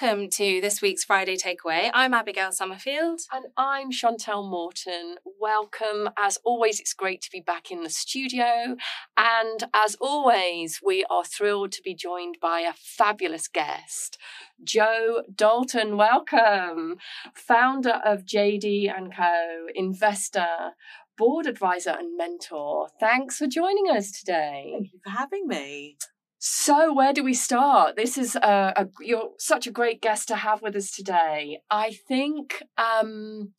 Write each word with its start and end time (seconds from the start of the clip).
welcome 0.00 0.28
to 0.28 0.60
this 0.60 0.80
week's 0.80 1.02
Friday 1.02 1.36
Takeaway. 1.36 1.90
I'm 1.92 2.14
Abigail 2.14 2.52
Summerfield. 2.52 3.20
And 3.32 3.46
I'm 3.56 3.90
Chantell 3.90 4.48
Morton. 4.48 5.16
Welcome. 5.40 6.10
As 6.16 6.38
always, 6.44 6.78
it's 6.78 6.92
great 6.92 7.20
to 7.22 7.30
be 7.32 7.40
back 7.40 7.70
in 7.70 7.82
the 7.82 7.90
studio. 7.90 8.76
And 9.16 9.64
as 9.74 9.96
always, 10.00 10.80
we 10.84 11.04
are 11.10 11.24
thrilled 11.24 11.72
to 11.72 11.82
be 11.82 11.94
joined 11.94 12.36
by 12.40 12.60
a 12.60 12.74
fabulous 12.74 13.48
guest, 13.48 14.18
Jo 14.62 15.22
Dalton. 15.34 15.96
Welcome. 15.96 16.96
Founder 17.34 18.00
of 18.04 18.24
JD 18.24 18.94
and 18.94 19.14
Co, 19.14 19.66
investor, 19.74 20.74
board 21.16 21.46
advisor 21.46 21.96
and 21.98 22.16
mentor. 22.16 22.88
Thanks 23.00 23.38
for 23.38 23.46
joining 23.46 23.90
us 23.90 24.12
today. 24.12 24.70
Thank 24.74 24.92
you 24.92 25.00
for 25.04 25.10
having 25.10 25.48
me. 25.48 25.96
So, 26.38 26.92
where 26.92 27.12
do 27.12 27.24
we 27.24 27.34
start? 27.34 27.96
This 27.96 28.16
is 28.16 28.36
a, 28.36 28.72
a, 28.76 28.88
you're 29.00 29.30
such 29.38 29.66
a 29.66 29.72
great 29.72 30.00
guest 30.00 30.28
to 30.28 30.36
have 30.36 30.62
with 30.62 30.76
us 30.76 30.92
today. 30.92 31.60
I 31.68 31.98
think 32.06 32.62
um, 32.76 33.54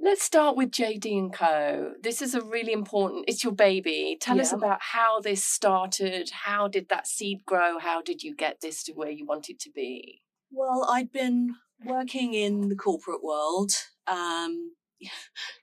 let's 0.00 0.24
start 0.24 0.56
with 0.56 0.72
JD 0.72 1.16
and 1.16 1.32
Co. 1.32 1.92
This 2.02 2.20
is 2.20 2.34
a 2.34 2.42
really 2.42 2.72
important. 2.72 3.26
It's 3.28 3.44
your 3.44 3.52
baby. 3.52 4.18
Tell 4.20 4.36
yeah. 4.36 4.42
us 4.42 4.52
about 4.52 4.78
how 4.80 5.20
this 5.20 5.44
started. 5.44 6.30
How 6.30 6.66
did 6.66 6.88
that 6.88 7.06
seed 7.06 7.42
grow? 7.46 7.78
How 7.78 8.02
did 8.02 8.24
you 8.24 8.34
get 8.34 8.60
this 8.60 8.82
to 8.84 8.92
where 8.92 9.10
you 9.10 9.24
want 9.24 9.48
it 9.48 9.60
to 9.60 9.70
be? 9.70 10.22
Well, 10.50 10.88
I'd 10.90 11.12
been 11.12 11.54
working 11.84 12.34
in 12.34 12.68
the 12.68 12.76
corporate 12.76 13.22
world. 13.22 13.70
Um, 14.08 14.72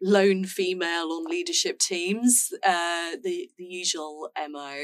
lone 0.01 0.45
female 0.45 1.11
on 1.11 1.25
leadership 1.25 1.79
teams, 1.79 2.49
uh, 2.65 3.15
the 3.23 3.49
the 3.57 3.65
usual 3.65 4.29
mo, 4.49 4.81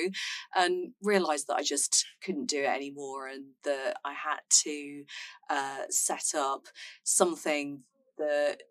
and 0.56 0.94
realised 1.02 1.48
that 1.48 1.58
I 1.58 1.64
just 1.64 2.06
couldn't 2.24 2.50
do 2.50 2.64
it 2.64 2.76
anymore, 2.76 3.28
and 3.28 3.46
that 3.64 3.98
I 4.04 4.14
had 4.14 4.40
to 4.64 5.04
uh, 5.50 5.84
set 5.90 6.34
up 6.36 6.68
something 7.04 7.84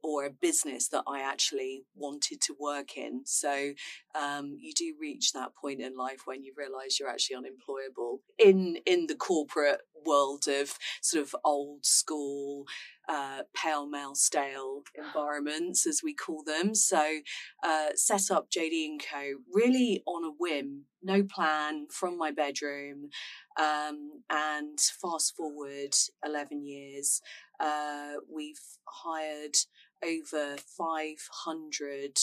or 0.03 0.25
a 0.25 0.31
business 0.31 0.89
that 0.89 1.05
I 1.07 1.21
actually 1.21 1.85
wanted 1.95 2.41
to 2.43 2.57
work 2.59 2.97
in. 2.97 3.23
So 3.25 3.73
um, 4.15 4.57
you 4.59 4.73
do 4.73 4.95
reach 5.01 5.33
that 5.33 5.55
point 5.55 5.81
in 5.81 5.97
life 5.97 6.23
when 6.25 6.43
you 6.43 6.53
realise 6.57 6.99
you're 6.99 7.09
actually 7.09 7.37
unemployable 7.37 8.23
in 8.39 8.79
in 8.87 9.07
the 9.07 9.15
corporate 9.15 9.81
world 10.05 10.47
of 10.49 10.79
sort 11.03 11.25
of 11.25 11.35
old 11.45 11.85
school 11.85 12.67
uh, 13.09 13.43
pale 13.55 13.87
male 13.87 14.15
stale 14.15 14.83
environments, 14.97 15.87
as 15.87 16.01
we 16.03 16.15
call 16.15 16.43
them. 16.43 16.75
So, 16.75 17.21
uh, 17.63 17.89
set 17.95 18.31
up 18.31 18.51
JD 18.51 18.87
and 18.87 19.01
Co. 19.01 19.35
really 19.53 20.03
on 20.07 20.25
a 20.25 20.35
whim, 20.37 20.85
no 21.03 21.23
plan 21.23 21.87
from 21.91 22.19
my 22.19 22.33
bedroom. 22.33 23.11
Um, 23.59 24.23
and 24.29 24.79
fast 24.79 25.35
forward 25.37 25.95
11 26.25 26.67
years, 26.67 27.23
uh, 27.61 28.15
we've 28.33 28.61
hired 28.87 29.57
over 30.05 30.57
500 30.57 32.19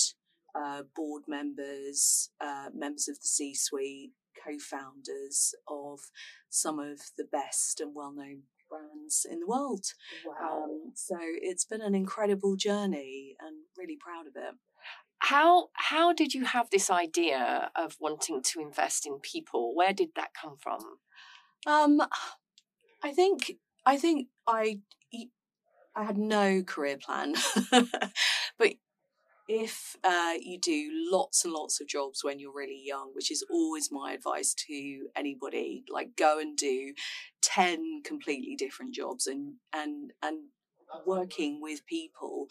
uh, 0.56 0.84
board 0.96 1.24
members, 1.28 2.30
uh, 2.40 2.68
members 2.74 3.08
of 3.08 3.20
the 3.20 3.28
C 3.28 3.56
suite, 3.56 4.12
co 4.44 4.58
founders 4.60 5.56
of 5.68 6.00
some 6.50 6.80
of 6.80 7.00
the 7.18 7.24
best 7.24 7.80
and 7.80 7.96
well 7.96 8.14
known 8.14 8.44
brands 8.70 9.26
in 9.30 9.40
the 9.40 9.48
world. 9.48 9.86
Wow. 10.26 10.64
Um, 10.64 10.92
so 10.96 11.18
it's 11.20 11.66
been 11.66 11.82
an 11.82 11.96
incredible 11.96 12.56
journey 12.56 13.36
and 13.40 13.58
really 13.78 13.98
proud 14.00 14.28
of 14.28 14.36
it. 14.36 14.56
How 15.20 15.70
how 15.74 16.12
did 16.14 16.34
you 16.34 16.46
have 16.46 16.70
this 16.70 16.90
idea 16.90 17.72
of 17.76 17.96
wanting 18.00 18.42
to 18.44 18.60
invest 18.60 19.06
in 19.06 19.20
people? 19.20 19.74
Where 19.74 19.94
did 19.94 20.10
that 20.16 20.32
come 20.40 20.58
from? 20.60 20.82
Um, 21.66 22.02
I 23.02 23.14
think 23.14 23.54
I 23.86 23.98
think 23.98 24.28
I 24.46 24.80
I 25.96 26.04
had 26.04 26.18
no 26.18 26.64
career 26.64 26.98
plan, 26.98 27.36
but 28.58 28.74
if 29.48 29.98
uh, 30.04 30.34
you 30.42 30.60
do 30.60 30.90
lots 31.12 31.44
and 31.44 31.54
lots 31.54 31.82
of 31.82 31.88
jobs 31.88 32.24
when 32.24 32.40
you're 32.40 32.54
really 32.54 32.82
young, 32.84 33.12
which 33.14 33.30
is 33.30 33.46
always 33.50 33.92
my 33.92 34.14
advice 34.14 34.54
to 34.68 35.08
anybody, 35.16 35.84
like 35.92 36.16
go 36.16 36.40
and 36.40 36.58
do 36.58 36.94
10 37.42 38.02
completely 38.04 38.56
different 38.56 38.94
jobs 38.94 39.28
and, 39.28 39.56
and, 39.74 40.12
and 40.22 40.46
working 41.06 41.60
with 41.62 41.86
people. 41.86 42.48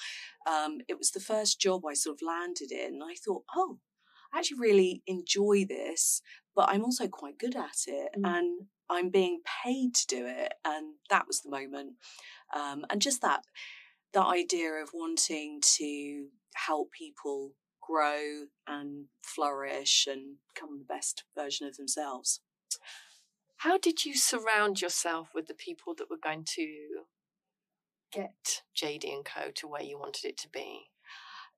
Um, 0.46 0.78
it 0.88 0.98
was 0.98 1.10
the 1.10 1.20
first 1.20 1.60
job 1.60 1.82
I 1.86 1.94
sort 1.94 2.18
of 2.20 2.26
landed 2.26 2.70
in. 2.70 3.00
I 3.02 3.14
thought, 3.14 3.44
oh, 3.56 3.78
I 4.32 4.38
actually 4.38 4.60
really 4.60 5.02
enjoy 5.06 5.64
this, 5.68 6.20
but 6.54 6.68
I'm 6.68 6.84
also 6.84 7.08
quite 7.08 7.38
good 7.38 7.56
at 7.56 7.86
it. 7.86 8.10
Mm. 8.18 8.36
And 8.36 8.66
I'm 8.92 9.08
being 9.08 9.40
paid 9.64 9.94
to 9.94 10.06
do 10.06 10.26
it. 10.26 10.54
And 10.64 10.94
that 11.10 11.26
was 11.26 11.40
the 11.40 11.50
moment. 11.50 11.94
Um, 12.54 12.84
and 12.90 13.00
just 13.00 13.22
that, 13.22 13.42
the 14.12 14.22
idea 14.22 14.72
of 14.72 14.90
wanting 14.92 15.60
to 15.78 16.26
help 16.54 16.92
people 16.92 17.52
grow 17.80 18.44
and 18.66 19.06
flourish 19.24 20.06
and 20.10 20.36
become 20.54 20.78
the 20.78 20.84
best 20.84 21.24
version 21.36 21.66
of 21.66 21.76
themselves. 21.76 22.40
How 23.58 23.78
did 23.78 24.04
you 24.04 24.14
surround 24.14 24.80
yourself 24.80 25.28
with 25.34 25.46
the 25.46 25.54
people 25.54 25.94
that 25.96 26.10
were 26.10 26.18
going 26.22 26.44
to 26.56 27.04
get 28.12 28.62
JD 28.76 29.04
and 29.12 29.24
Co 29.24 29.50
to 29.54 29.68
where 29.68 29.82
you 29.82 29.98
wanted 29.98 30.26
it 30.26 30.36
to 30.38 30.48
be? 30.48 30.91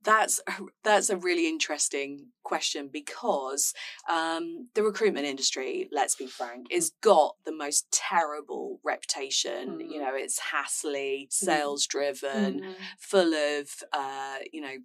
That's 0.04 0.40
that's 0.84 1.10
a 1.10 1.16
really 1.16 1.48
interesting 1.48 2.28
question 2.42 2.90
because 2.92 3.72
um, 4.08 4.68
the 4.74 4.82
recruitment 4.82 5.26
industry, 5.26 5.88
let's 5.90 6.14
be 6.14 6.26
frank, 6.26 6.66
is 6.70 6.92
got 7.00 7.36
the 7.44 7.54
most 7.54 7.90
terrible 7.90 8.80
reputation. 8.84 9.78
Mm. 9.78 9.90
You 9.90 10.00
know, 10.00 10.12
it's 10.14 10.38
hassly, 10.38 11.28
sales 11.30 11.86
driven, 11.86 12.60
mm. 12.60 12.74
full 12.98 13.32
of 13.34 13.68
uh, 13.92 14.36
you 14.52 14.60
know 14.60 14.76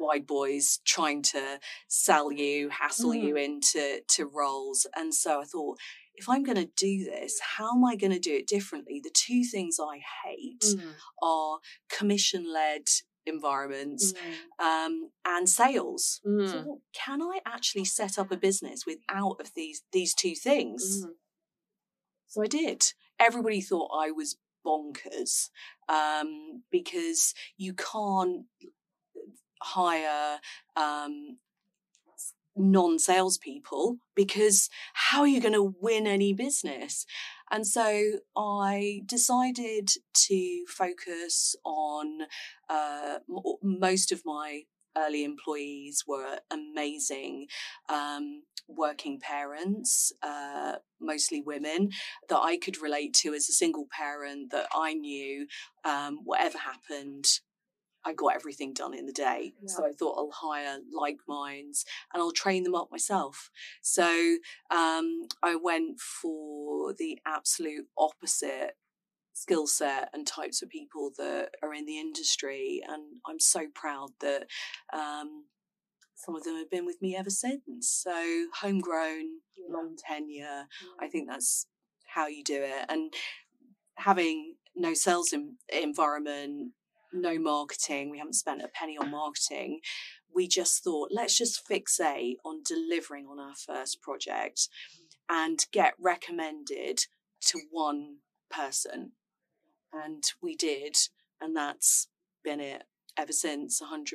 wide 0.00 0.26
boys 0.26 0.80
trying 0.84 1.22
to 1.22 1.60
sell 1.88 2.32
you, 2.32 2.70
hassle 2.70 3.10
mm. 3.10 3.22
you 3.22 3.36
into 3.36 4.00
to 4.08 4.24
roles. 4.24 4.86
And 4.96 5.14
so 5.14 5.42
I 5.42 5.44
thought, 5.44 5.78
if 6.14 6.28
I'm 6.28 6.42
going 6.42 6.56
to 6.56 6.70
do 6.76 7.04
this, 7.04 7.38
how 7.56 7.76
am 7.76 7.84
I 7.84 7.96
going 7.96 8.12
to 8.12 8.18
do 8.18 8.34
it 8.34 8.48
differently? 8.48 9.00
The 9.02 9.12
two 9.12 9.44
things 9.44 9.78
I 9.80 10.00
hate 10.24 10.62
mm. 10.62 10.92
are 11.22 11.58
commission 11.88 12.50
led 12.52 12.88
environments 13.26 14.12
mm. 14.12 14.64
um, 14.64 15.10
and 15.24 15.48
sales. 15.48 16.20
Mm. 16.26 16.50
So 16.50 16.80
can 16.92 17.22
I 17.22 17.40
actually 17.46 17.84
set 17.84 18.18
up 18.18 18.30
a 18.30 18.36
business 18.36 18.84
without 18.86 19.40
of 19.40 19.52
these 19.54 19.82
these 19.92 20.14
two 20.14 20.34
things? 20.34 21.04
Mm. 21.04 21.10
So 22.26 22.42
I 22.42 22.46
did. 22.46 22.92
Everybody 23.18 23.60
thought 23.60 23.90
I 23.94 24.10
was 24.10 24.36
bonkers 24.64 25.50
um, 25.88 26.62
because 26.70 27.34
you 27.56 27.74
can't 27.74 28.44
hire 29.62 30.38
um, 30.76 31.38
non 32.56 32.98
salespeople 32.98 33.98
because 34.14 34.68
how 34.92 35.20
are 35.20 35.28
you 35.28 35.40
going 35.40 35.54
to 35.54 35.74
win 35.80 36.06
any 36.06 36.32
business? 36.32 37.06
And 37.50 37.66
so 37.66 38.20
I 38.36 39.02
decided 39.06 39.90
to 40.26 40.64
focus 40.68 41.56
on 41.64 42.22
uh, 42.68 43.18
most 43.62 44.12
of 44.12 44.22
my 44.24 44.62
early 44.96 45.24
employees 45.24 46.04
were 46.06 46.38
amazing 46.50 47.46
um, 47.88 48.42
working 48.68 49.20
parents, 49.20 50.12
uh, 50.22 50.76
mostly 51.00 51.40
women, 51.40 51.90
that 52.28 52.38
I 52.38 52.56
could 52.56 52.80
relate 52.80 53.14
to 53.14 53.34
as 53.34 53.48
a 53.48 53.52
single 53.52 53.86
parent, 53.90 54.50
that 54.52 54.68
I 54.74 54.94
knew 54.94 55.46
um, 55.84 56.20
whatever 56.24 56.58
happened, 56.58 57.26
I 58.04 58.14
got 58.14 58.34
everything 58.34 58.72
done 58.72 58.94
in 58.94 59.06
the 59.06 59.12
day. 59.12 59.52
Yeah. 59.60 59.68
So 59.68 59.86
I 59.86 59.92
thought 59.92 60.16
I'll 60.16 60.30
hire 60.32 60.78
like 60.92 61.18
minds 61.28 61.84
and 62.12 62.22
I'll 62.22 62.32
train 62.32 62.64
them 62.64 62.74
up 62.74 62.88
myself. 62.90 63.50
So 63.82 64.36
um, 64.70 65.26
I 65.42 65.56
went 65.62 66.00
for 66.00 66.94
the 66.94 67.18
absolute 67.26 67.86
opposite 67.98 68.76
skill 69.32 69.66
set 69.66 70.10
and 70.12 70.26
types 70.26 70.62
of 70.62 70.68
people 70.68 71.10
that 71.18 71.50
are 71.62 71.74
in 71.74 71.86
the 71.86 71.98
industry. 71.98 72.82
And 72.86 73.02
I'm 73.26 73.40
so 73.40 73.66
proud 73.74 74.10
that 74.20 74.46
um, 74.92 75.44
some 76.14 76.34
of 76.34 76.44
them 76.44 76.56
have 76.56 76.70
been 76.70 76.86
with 76.86 77.00
me 77.00 77.16
ever 77.16 77.30
since. 77.30 77.88
So 77.88 78.46
homegrown, 78.60 79.40
yeah. 79.56 79.74
long 79.74 79.96
tenure, 79.96 80.34
yeah. 80.42 80.66
I 80.98 81.08
think 81.08 81.28
that's 81.28 81.66
how 82.06 82.26
you 82.26 82.42
do 82.44 82.62
it. 82.62 82.86
And 82.88 83.12
having 83.96 84.56
no 84.76 84.94
sales 84.94 85.32
in, 85.32 85.56
environment 85.72 86.72
no 87.12 87.38
marketing. 87.38 88.10
We 88.10 88.18
haven't 88.18 88.34
spent 88.34 88.62
a 88.62 88.68
penny 88.68 88.96
on 88.98 89.10
marketing. 89.10 89.80
We 90.34 90.46
just 90.46 90.84
thought, 90.84 91.10
let's 91.12 91.36
just 91.36 91.66
fixate 91.68 92.36
on 92.44 92.62
delivering 92.64 93.26
on 93.26 93.38
our 93.38 93.54
first 93.54 94.00
project 94.00 94.68
and 95.28 95.64
get 95.72 95.94
recommended 96.00 97.00
to 97.46 97.60
one 97.70 98.18
person. 98.50 99.12
And 99.92 100.24
we 100.42 100.54
did. 100.54 100.96
And 101.40 101.56
that's 101.56 102.08
been 102.44 102.60
it 102.60 102.84
ever 103.16 103.32
since 103.32 103.80
100% 103.82 104.14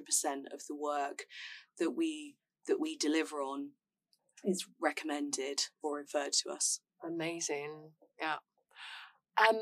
of 0.54 0.62
the 0.68 0.76
work 0.76 1.26
that 1.80 1.92
we 1.92 2.36
that 2.68 2.80
we 2.80 2.98
deliver 2.98 3.38
on 3.38 3.70
is 4.44 4.66
recommended 4.82 5.62
or 5.84 5.98
referred 5.98 6.34
to 6.34 6.50
us 6.50 6.80
amazing 7.04 7.92
yeah 8.20 8.38
um 9.38 9.60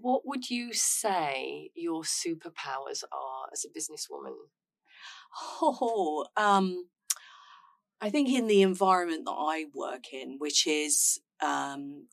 What 0.00 0.22
would 0.24 0.50
you 0.50 0.72
say 0.72 1.70
your 1.74 2.02
superpowers 2.02 3.02
are 3.12 3.48
as 3.52 3.64
a 3.64 3.68
businesswoman? 3.68 4.34
Oh, 5.62 6.26
um, 6.36 6.86
I 8.00 8.10
think 8.10 8.28
in 8.28 8.46
the 8.46 8.62
environment 8.62 9.24
that 9.26 9.36
I 9.36 9.66
work 9.74 10.12
in, 10.12 10.36
which 10.38 10.66
is 10.66 11.20
um, 11.42 12.06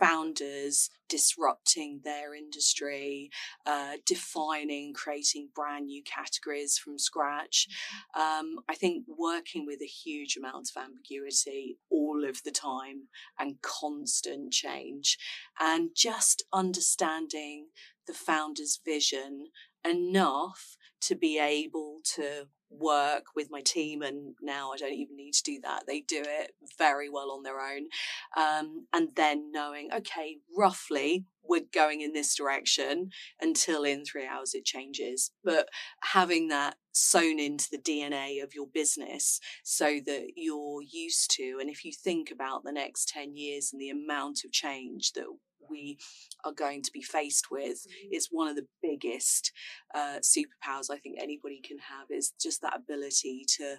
founders 0.00 0.90
disrupting 1.08 2.00
their 2.04 2.34
industry, 2.34 3.30
uh, 3.66 3.94
defining, 4.06 4.94
creating 4.94 5.48
brand 5.54 5.86
new 5.86 6.02
categories 6.04 6.78
from 6.78 6.98
scratch. 6.98 7.66
Um, 8.14 8.56
I 8.68 8.74
think 8.74 9.04
working 9.06 9.66
with 9.66 9.80
a 9.82 9.86
huge 9.86 10.36
amount 10.36 10.70
of 10.74 10.82
ambiguity 10.82 11.76
all 11.90 12.24
of 12.28 12.42
the 12.44 12.52
time 12.52 13.08
and 13.38 13.60
constant 13.60 14.52
change, 14.52 15.18
and 15.58 15.90
just 15.94 16.44
understanding 16.52 17.66
the 18.06 18.14
founder's 18.14 18.80
vision 18.84 19.46
enough 19.84 20.76
to 21.02 21.14
be 21.14 21.38
able 21.38 22.00
to 22.14 22.48
work 22.70 23.24
with 23.34 23.50
my 23.50 23.60
team 23.60 24.00
and 24.00 24.34
now 24.40 24.70
i 24.70 24.76
don't 24.76 24.92
even 24.92 25.16
need 25.16 25.34
to 25.34 25.42
do 25.42 25.60
that. 25.62 25.84
They 25.86 26.00
do 26.00 26.22
it 26.24 26.52
very 26.78 27.08
well 27.08 27.30
on 27.32 27.42
their 27.42 27.60
own. 27.60 27.88
Um, 28.36 28.86
and 28.92 29.08
then 29.16 29.50
knowing 29.52 29.90
okay 29.92 30.38
roughly 30.56 31.24
we're 31.42 31.62
going 31.72 32.00
in 32.00 32.12
this 32.12 32.34
direction 32.34 33.10
until 33.40 33.82
in 33.82 34.04
three 34.04 34.26
hours 34.26 34.54
it 34.54 34.64
changes. 34.64 35.32
But 35.42 35.68
having 36.02 36.48
that 36.48 36.76
sewn 36.92 37.38
into 37.38 37.68
the 37.70 37.78
dna 37.78 38.42
of 38.42 38.52
your 38.52 38.66
business 38.66 39.40
so 39.62 40.00
that 40.04 40.32
you're 40.34 40.82
used 40.82 41.30
to 41.30 41.58
and 41.60 41.70
if 41.70 41.84
you 41.84 41.92
think 41.92 42.32
about 42.32 42.64
the 42.64 42.72
next 42.72 43.08
10 43.08 43.36
years 43.36 43.70
and 43.72 43.80
the 43.80 43.90
amount 43.90 44.44
of 44.44 44.50
change 44.50 45.12
that 45.12 45.26
we 45.70 45.98
are 46.44 46.52
going 46.52 46.82
to 46.82 46.90
be 46.92 47.02
faced 47.02 47.50
with 47.50 47.86
mm-hmm. 47.86 48.12
is 48.12 48.28
one 48.30 48.48
of 48.48 48.56
the 48.56 48.66
biggest 48.82 49.52
uh, 49.94 50.18
superpowers 50.20 50.90
I 50.90 50.98
think 50.98 51.18
anybody 51.18 51.60
can 51.62 51.78
have 51.78 52.10
is 52.10 52.32
just 52.40 52.62
that 52.62 52.76
ability 52.76 53.44
to 53.58 53.76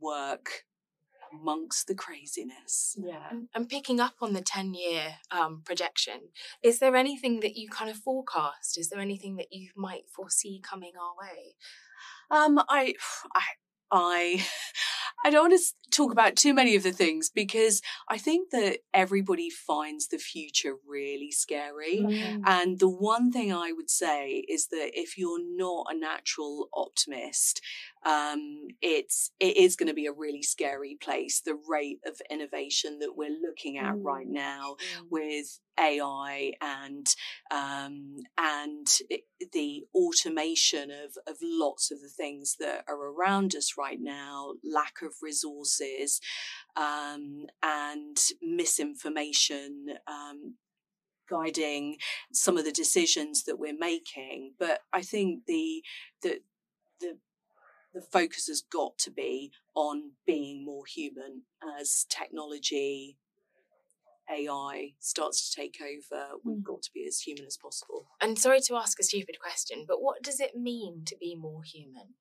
work 0.00 0.64
amongst 1.32 1.86
the 1.86 1.94
craziness. 1.94 2.96
Yeah. 2.98 3.22
And, 3.30 3.48
and 3.54 3.68
picking 3.68 4.00
up 4.00 4.14
on 4.20 4.32
the 4.32 4.40
10 4.40 4.74
year 4.74 5.16
um, 5.30 5.62
projection, 5.64 6.20
is 6.62 6.78
there 6.78 6.96
anything 6.96 7.40
that 7.40 7.56
you 7.56 7.68
kind 7.68 7.90
of 7.90 7.96
forecast? 7.96 8.78
Is 8.78 8.90
there 8.90 9.00
anything 9.00 9.36
that 9.36 9.52
you 9.52 9.70
might 9.76 10.08
foresee 10.14 10.60
coming 10.62 10.92
our 11.00 11.14
way? 11.26 11.54
Um, 12.30 12.60
I, 12.68 12.94
I, 13.34 13.42
I, 13.92 14.46
I 15.24 15.30
don't 15.30 15.50
want 15.50 15.60
to 15.60 15.90
talk 15.90 16.12
about 16.12 16.36
too 16.36 16.54
many 16.54 16.76
of 16.76 16.82
the 16.82 16.92
things 16.92 17.28
because 17.28 17.82
I 18.08 18.16
think 18.16 18.50
that 18.50 18.78
everybody 18.94 19.50
finds 19.50 20.08
the 20.08 20.18
future 20.18 20.74
really 20.86 21.30
scary. 21.30 22.00
Mm. 22.00 22.42
And 22.46 22.78
the 22.78 22.88
one 22.88 23.30
thing 23.30 23.52
I 23.52 23.72
would 23.72 23.90
say 23.90 24.44
is 24.48 24.68
that 24.68 24.90
if 24.94 25.18
you're 25.18 25.42
not 25.42 25.86
a 25.90 25.96
natural 25.96 26.68
optimist, 26.74 27.60
um, 28.06 28.68
it's 28.80 29.30
it 29.38 29.56
is 29.56 29.76
going 29.76 29.88
to 29.88 29.94
be 29.94 30.06
a 30.06 30.12
really 30.12 30.42
scary 30.42 30.96
place. 31.00 31.40
The 31.40 31.58
rate 31.68 32.00
of 32.06 32.20
innovation 32.30 32.98
that 33.00 33.16
we're 33.16 33.36
looking 33.42 33.76
at 33.76 33.94
mm. 33.94 34.02
right 34.02 34.28
now 34.28 34.76
mm. 34.78 35.06
with 35.10 35.60
AI 35.78 36.52
and 36.60 37.06
um, 37.50 38.16
and 38.38 38.86
the 39.52 39.84
automation 39.94 40.90
of 40.90 41.16
of 41.26 41.36
lots 41.42 41.90
of 41.90 42.00
the 42.00 42.08
things 42.08 42.56
that 42.58 42.84
are 42.88 43.12
around 43.12 43.54
us 43.54 43.74
right 43.78 43.98
now, 44.00 44.54
lack 44.64 45.02
of 45.02 45.09
resources, 45.22 46.20
um, 46.76 47.46
and 47.62 48.16
misinformation. 48.42 49.86
Um, 50.06 50.56
guiding 51.28 51.96
some 52.32 52.58
of 52.58 52.64
the 52.64 52.72
decisions 52.72 53.44
that 53.44 53.56
we're 53.56 53.78
making 53.78 54.52
but 54.58 54.80
i 54.92 55.00
think 55.00 55.44
the 55.46 55.80
the 56.22 56.40
the 56.98 57.18
the 57.94 58.00
focus 58.00 58.48
has 58.48 58.62
got 58.62 58.98
to 58.98 59.12
be 59.12 59.52
on 59.76 60.10
being 60.26 60.64
more 60.64 60.84
human 60.86 61.42
as 61.78 62.04
technology 62.08 63.16
AI 64.30 64.92
starts 65.00 65.50
to 65.50 65.60
take 65.60 65.78
over, 65.82 66.36
we've 66.44 66.58
mm. 66.58 66.62
got 66.62 66.82
to 66.82 66.90
be 66.94 67.04
as 67.06 67.20
human 67.20 67.46
as 67.46 67.56
possible. 67.56 68.06
And 68.20 68.38
sorry 68.38 68.60
to 68.60 68.76
ask 68.76 69.00
a 69.00 69.02
stupid 69.02 69.38
question, 69.40 69.84
but 69.86 70.00
what 70.00 70.22
does 70.22 70.40
it 70.40 70.54
mean 70.54 71.02
to 71.06 71.16
be 71.16 71.34
more 71.34 71.62
human? 71.62 72.14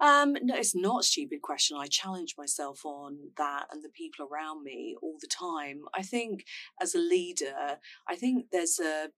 Um, 0.00 0.36
no, 0.42 0.54
it's 0.56 0.74
not 0.74 1.00
a 1.00 1.06
stupid 1.06 1.42
question. 1.42 1.76
I 1.78 1.86
challenge 1.86 2.34
myself 2.38 2.84
on 2.84 3.30
that 3.36 3.66
and 3.70 3.82
the 3.82 3.88
people 3.88 4.26
around 4.26 4.62
me 4.62 4.96
all 5.02 5.16
the 5.20 5.26
time. 5.26 5.82
I 5.94 6.02
think 6.02 6.44
as 6.80 6.94
a 6.94 6.98
leader, 6.98 7.78
I 8.08 8.16
think 8.16 8.46
there's 8.52 8.78
a 8.78 9.10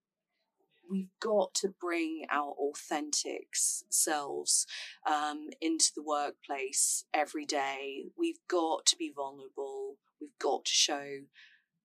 we've 0.91 1.11
got 1.21 1.55
to 1.55 1.73
bring 1.81 2.27
our 2.31 2.53
authentic 2.53 3.49
selves 3.53 4.67
um, 5.11 5.49
into 5.61 5.91
the 5.95 6.03
workplace 6.03 7.05
every 7.15 7.47
day. 7.47 8.05
We've 8.19 8.41
got 8.49 8.85
to 8.87 8.97
be 8.97 9.13
vulnerable. 9.15 9.97
We've 10.21 10.39
got 10.39 10.67
to 10.67 10.73
show 10.73 11.21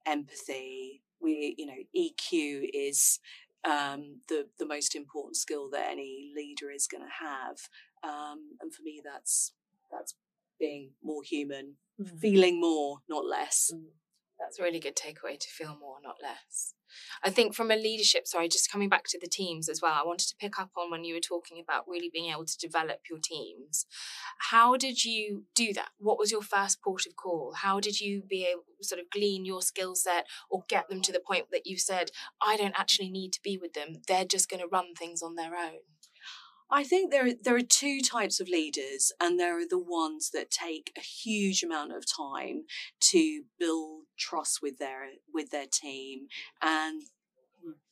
empathy. 0.06 1.04
We, 1.22 1.56
you 1.58 1.66
know, 1.66 1.84
EQ 1.96 2.70
is 2.74 3.20
um, 3.68 4.22
the 4.30 4.48
the 4.60 4.66
most 4.66 4.96
important 4.96 5.36
skill 5.36 5.70
that 5.72 5.90
any 5.92 6.32
leader 6.36 6.72
is 6.72 6.88
going 6.88 7.04
to 7.04 7.26
have. 7.26 7.58
Um, 8.04 8.58
and 8.62 8.74
for 8.74 8.82
me, 8.84 9.02
that's 9.04 9.54
that's 9.92 10.16
being 10.60 10.92
more 11.04 11.24
human, 11.24 11.76
mm. 12.02 12.20
feeling 12.20 12.60
more, 12.60 13.00
not 13.10 13.26
less. 13.26 13.72
Mm. 13.74 13.90
That's 14.40 14.60
a 14.60 14.64
really 14.64 14.80
good 14.80 14.96
takeaway 14.96 15.40
to 15.40 15.48
feel 15.50 15.76
more, 15.80 15.98
not 16.04 16.18
less. 16.22 16.74
I 17.24 17.30
think 17.30 17.54
from 17.54 17.72
a 17.72 17.76
leadership, 17.76 18.28
sorry, 18.28 18.48
just 18.48 18.72
coming 18.72 18.90
back 18.90 19.06
to 19.10 19.20
the 19.20 19.28
teams 19.28 19.68
as 19.68 19.82
well, 19.82 19.94
I 19.94 20.06
wanted 20.06 20.28
to 20.30 20.36
pick 20.40 20.60
up 20.60 20.72
on 20.78 20.92
when 20.92 21.04
you 21.04 21.16
were 21.16 21.20
talking 21.20 21.60
about 21.62 21.88
really 21.88 22.10
being 22.12 22.32
able 22.32 22.46
to 22.46 22.58
develop 22.58 23.02
your 23.10 23.20
teams. 23.22 23.86
How 24.52 24.78
did 24.78 25.04
you 25.04 25.46
do 25.56 25.74
that? 25.74 25.90
What 25.98 26.20
was 26.20 26.32
your 26.32 26.42
first 26.42 26.82
port 26.82 27.06
of 27.08 27.16
call? 27.16 27.54
How 27.58 27.80
did 27.80 28.00
you 28.00 28.24
be 28.28 28.46
able 28.46 28.64
sort 28.82 29.02
of 29.02 29.10
glean 29.10 29.44
your 29.46 29.62
skill 29.62 29.96
set 29.96 30.28
or 30.50 30.64
get 30.70 30.88
them 30.88 31.02
to 31.02 31.12
the 31.12 31.20
point 31.20 31.48
that 31.52 31.66
you 31.66 31.78
said, 31.78 32.12
I 32.42 32.58
don't 32.58 32.80
actually 32.80 33.10
need 33.10 33.34
to 33.34 33.42
be 33.44 33.58
with 33.58 33.74
them, 33.74 34.02
they're 34.08 34.26
just 34.26 34.50
going 34.50 34.62
to 34.62 34.68
run 34.68 34.94
things 34.96 35.22
on 35.22 35.36
their 35.36 35.56
own? 35.56 35.80
I 36.70 36.84
think 36.84 37.12
there 37.12 37.30
there 37.42 37.56
are 37.56 37.62
two 37.62 38.02
types 38.02 38.42
of 38.42 38.50
leaders, 38.50 39.14
and 39.22 39.40
there 39.40 39.58
are 39.58 39.68
the 39.68 39.80
ones 39.80 40.32
that 40.32 40.52
take 40.52 40.92
a 40.98 41.02
huge 41.02 41.64
amount 41.64 41.94
of 41.94 42.04
time 42.06 42.64
to 43.12 43.44
build 43.58 44.07
trust 44.18 44.60
with 44.62 44.78
their 44.78 45.10
with 45.34 45.52
their 45.52 45.68
team, 45.72 46.28
and 46.62 47.04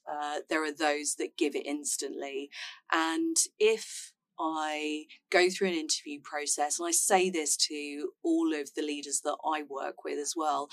uh, 0.09 0.39
there 0.49 0.63
are 0.63 0.71
those 0.71 1.15
that 1.15 1.37
give 1.37 1.55
it 1.55 1.65
instantly. 1.65 2.49
And 2.91 3.37
if 3.59 4.13
I 4.39 5.05
go 5.29 5.49
through 5.49 5.69
an 5.69 5.75
interview 5.75 6.19
process, 6.21 6.79
and 6.79 6.87
I 6.87 6.91
say 6.91 7.29
this 7.29 7.55
to 7.57 8.09
all 8.23 8.53
of 8.53 8.73
the 8.75 8.81
leaders 8.81 9.21
that 9.23 9.37
I 9.45 9.63
work 9.69 10.03
with 10.03 10.19
as 10.19 10.33
well. 10.35 10.67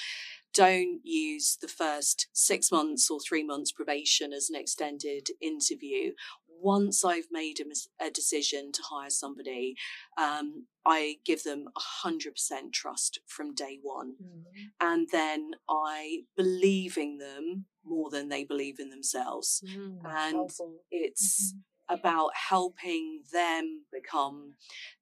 Don't 0.52 1.00
use 1.04 1.56
the 1.60 1.68
first 1.68 2.28
six 2.32 2.70
months 2.70 3.10
or 3.10 3.20
three 3.20 3.44
months 3.44 3.72
probation 3.72 4.32
as 4.32 4.50
an 4.50 4.56
extended 4.60 5.28
interview 5.40 6.12
once 6.62 7.04
I've 7.04 7.28
made 7.30 7.60
a, 7.60 8.06
a 8.06 8.10
decision 8.10 8.72
to 8.72 8.82
hire 8.90 9.10
somebody, 9.10 9.74
um, 10.18 10.66
I 10.86 11.16
give 11.24 11.42
them 11.42 11.66
100% 12.04 12.72
trust 12.72 13.20
from 13.26 13.54
day 13.54 13.78
one. 13.82 14.14
Mm-hmm. 14.22 14.62
And 14.80 15.08
then 15.12 15.50
I 15.68 16.22
believe 16.36 16.96
in 16.96 17.18
them 17.18 17.66
more 17.84 18.10
than 18.10 18.28
they 18.28 18.44
believe 18.44 18.78
in 18.78 18.90
themselves. 18.90 19.62
Mm-hmm. 19.66 20.06
And 20.06 20.50
it's. 20.90 21.52
Mm-hmm 21.52 21.58
about 21.92 22.30
helping 22.48 23.20
them 23.32 23.82
become 23.92 24.54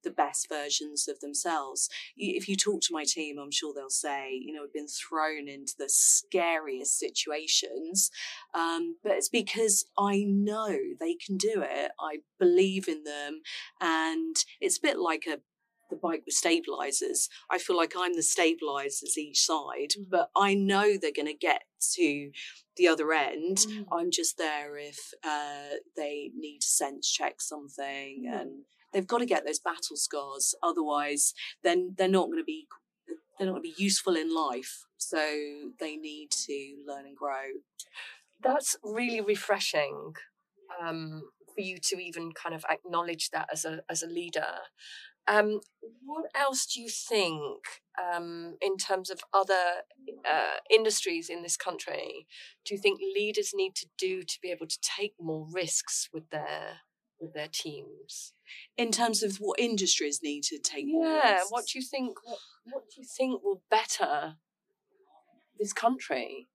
the 0.03 0.09
best 0.09 0.49
versions 0.49 1.07
of 1.07 1.19
themselves. 1.19 1.89
If 2.17 2.49
you 2.49 2.55
talk 2.55 2.81
to 2.81 2.93
my 2.93 3.05
team, 3.05 3.37
I'm 3.39 3.51
sure 3.51 3.73
they'll 3.73 3.89
say, 3.89 4.31
you 4.31 4.53
know, 4.53 4.61
we've 4.63 4.73
been 4.73 4.87
thrown 4.87 5.47
into 5.47 5.73
the 5.77 5.89
scariest 5.89 6.99
situations, 6.99 8.11
um, 8.53 8.97
but 9.03 9.13
it's 9.13 9.29
because 9.29 9.85
I 9.97 10.25
know 10.27 10.75
they 10.99 11.15
can 11.15 11.37
do 11.37 11.63
it. 11.67 11.91
I 11.99 12.19
believe 12.39 12.87
in 12.87 13.03
them, 13.03 13.41
and 13.79 14.35
it's 14.59 14.77
a 14.77 14.81
bit 14.81 14.99
like 14.99 15.25
a 15.27 15.39
the 15.91 15.97
bike 15.97 16.23
with 16.25 16.33
stabilizers. 16.33 17.29
I 17.49 17.59
feel 17.59 17.77
like 17.77 17.93
I'm 17.97 18.15
the 18.15 18.23
stabilizers 18.23 19.17
each 19.17 19.39
side, 19.39 19.93
mm. 19.99 20.05
but 20.09 20.29
I 20.35 20.55
know 20.55 20.97
they're 20.97 21.11
going 21.15 21.27
to 21.27 21.33
get 21.33 21.63
to 21.93 22.31
the 22.77 22.87
other 22.87 23.11
end. 23.13 23.57
Mm. 23.57 23.85
I'm 23.91 24.11
just 24.11 24.37
there 24.37 24.77
if 24.77 24.97
uh, 25.23 25.75
they 25.95 26.31
need 26.35 26.59
to 26.61 26.67
sense 26.67 27.11
check 27.11 27.41
something, 27.41 28.25
mm. 28.27 28.41
and 28.41 28.63
they've 28.93 29.07
got 29.07 29.19
to 29.19 29.25
get 29.25 29.45
those 29.45 29.59
battle 29.59 29.95
scars. 29.95 30.55
Otherwise, 30.63 31.33
then 31.63 31.93
they're 31.97 32.07
not 32.07 32.27
going 32.27 32.39
to 32.39 32.43
be 32.43 32.67
they're 33.37 33.47
not 33.47 33.53
going 33.53 33.63
to 33.63 33.75
be 33.75 33.83
useful 33.83 34.15
in 34.15 34.33
life. 34.33 34.85
So 34.97 35.17
they 35.79 35.97
need 35.97 36.31
to 36.31 36.75
learn 36.87 37.05
and 37.05 37.17
grow. 37.17 37.59
That's 38.41 38.75
really 38.83 39.21
refreshing. 39.21 40.13
Um, 40.81 41.23
for 41.53 41.61
you 41.61 41.77
to 41.77 42.01
even 42.01 42.31
kind 42.31 42.55
of 42.55 42.65
acknowledge 42.69 43.29
that 43.31 43.49
as 43.51 43.65
a 43.65 43.81
as 43.89 44.03
a 44.03 44.07
leader 44.07 44.45
Um, 45.27 45.61
what 46.03 46.25
else 46.35 46.65
do 46.65 46.81
you 46.81 46.89
think, 46.89 47.59
um, 48.01 48.55
in 48.61 48.77
terms 48.77 49.09
of 49.09 49.21
other 49.33 49.83
uh, 50.29 50.57
industries 50.69 51.29
in 51.29 51.43
this 51.43 51.55
country, 51.57 52.27
do 52.65 52.73
you 52.73 52.79
think 52.81 52.99
leaders 53.15 53.51
need 53.53 53.75
to 53.75 53.87
do 53.97 54.23
to 54.23 54.39
be 54.41 54.49
able 54.49 54.67
to 54.67 54.79
take 54.81 55.13
more 55.19 55.47
risks 55.51 56.09
with 56.13 56.29
their 56.31 56.79
with 57.19 57.33
their 57.33 57.47
teams? 57.51 58.33
In 58.77 58.91
terms 58.91 59.21
of 59.23 59.37
what 59.37 59.59
industries 59.59 60.19
need 60.23 60.43
to 60.45 60.57
take 60.57 60.85
more 60.87 61.05
Yeah, 61.05 61.33
risks? 61.35 61.51
what 61.51 61.65
do 61.67 61.79
you 61.79 61.85
think? 61.85 62.17
What, 62.23 62.39
what 62.65 62.83
do 62.89 63.01
you 63.01 63.07
think 63.07 63.43
will 63.43 63.61
better 63.69 64.35
this 65.59 65.73
country? 65.73 66.49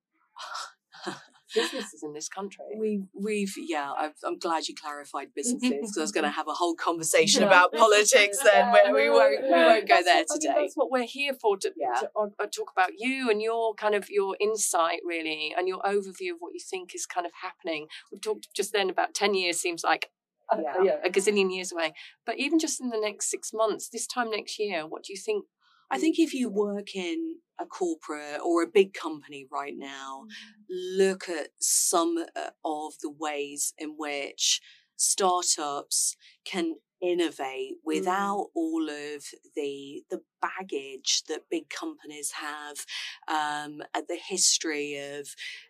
Businesses 1.55 2.03
in 2.03 2.13
this 2.13 2.29
country. 2.29 2.65
We, 2.77 3.03
we've, 3.15 3.55
yeah, 3.57 3.93
I've, 3.97 4.15
I'm 4.25 4.37
glad 4.37 4.67
you 4.67 4.75
clarified 4.75 5.29
businesses 5.35 5.71
because 5.71 5.97
I 5.97 6.01
was 6.01 6.11
going 6.11 6.25
to 6.25 6.31
have 6.31 6.49
a 6.49 6.53
whole 6.55 6.75
conversation 6.75 7.43
Yeah. 7.43 7.47
about 7.47 7.73
politics 7.73 8.39
then, 8.43 8.73
but 8.73 8.93
we 8.93 9.09
won't, 9.09 9.43
we 9.45 9.51
won't 9.51 9.89
go 9.89 10.03
there 10.03 10.25
what- 10.27 10.33
I 10.33 10.35
today. 10.41 10.55
that's 10.63 10.75
what 10.77 10.91
we're 10.91 11.05
here 11.07 11.35
for 11.41 11.57
to, 11.59 11.73
Yeah. 11.77 12.01
to 12.01 12.11
uh, 12.17 12.27
uh, 12.41 12.47
talk 12.47 12.73
about 12.73 12.91
you 12.99 13.31
and 13.31 13.41
your 13.41 13.75
kind 13.75 13.95
of 13.95 14.11
your 14.11 14.37
insight, 14.41 15.01
really, 15.05 15.55
and 15.57 15.69
your 15.69 15.81
overview 15.83 16.33
of 16.33 16.39
what 16.41 16.53
you 16.53 16.61
think 16.61 16.95
is 16.97 17.07
kind 17.07 17.27
of 17.27 17.33
happening. 17.41 17.87
We've 18.11 18.21
talked 18.21 18.49
just 18.55 18.73
then 18.73 18.91
about 18.91 19.15
10 19.15 19.35
years 19.35 19.59
seems 19.61 19.85
like 19.85 20.11
uh, 20.53 20.59
Yeah. 20.83 20.97
a 21.05 21.09
gazillion 21.11 21.55
years 21.55 21.71
away. 21.71 21.93
But 22.25 22.39
even 22.39 22.59
just 22.59 22.81
in 22.81 22.91
the 22.91 22.99
next 23.01 23.31
six 23.31 23.53
months, 23.55 23.89
this 23.89 24.07
time 24.09 24.31
next 24.33 24.59
year, 24.59 24.85
what 24.87 25.05
do 25.05 25.13
you 25.13 25.19
think? 25.19 25.45
I 25.91 25.99
think 25.99 26.19
if 26.19 26.35
you 26.35 26.49
work 26.49 26.95
in 26.95 27.37
a 27.61 27.67
corporate 27.67 28.41
or 28.45 28.63
a 28.63 28.69
big 28.69 28.93
company 28.93 29.47
right 29.51 29.75
now, 29.77 30.27
look 30.69 31.29
at 31.29 31.49
some 31.59 32.25
uh, 32.35 32.51
of 32.65 32.95
the 33.03 33.11
ways 33.11 33.73
in 33.79 33.95
which 33.97 34.61
startups 34.97 36.17
can 36.45 36.75
innovate 37.03 37.75
without 37.85 38.47
all 38.55 38.89
of 38.89 39.23
the 39.55 40.03
the 40.11 40.23
baggage 40.41 41.23
that 41.29 41.43
big 41.51 41.69
companies 41.69 42.33
have 42.33 42.87
um 43.29 43.83
the 44.09 44.19
history 44.27 44.97
of 44.97 45.29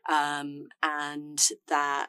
um 0.08 0.66
and 0.84 1.48
that 1.66 2.08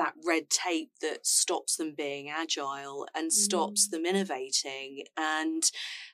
that 0.00 0.14
red 0.26 0.48
tape 0.48 0.90
that 1.02 1.26
stops 1.26 1.76
them 1.76 1.92
being 1.94 2.30
agile 2.30 3.06
and 3.14 3.30
stops 3.30 3.88
them 3.88 4.06
innovating 4.06 5.04
and 5.18 5.70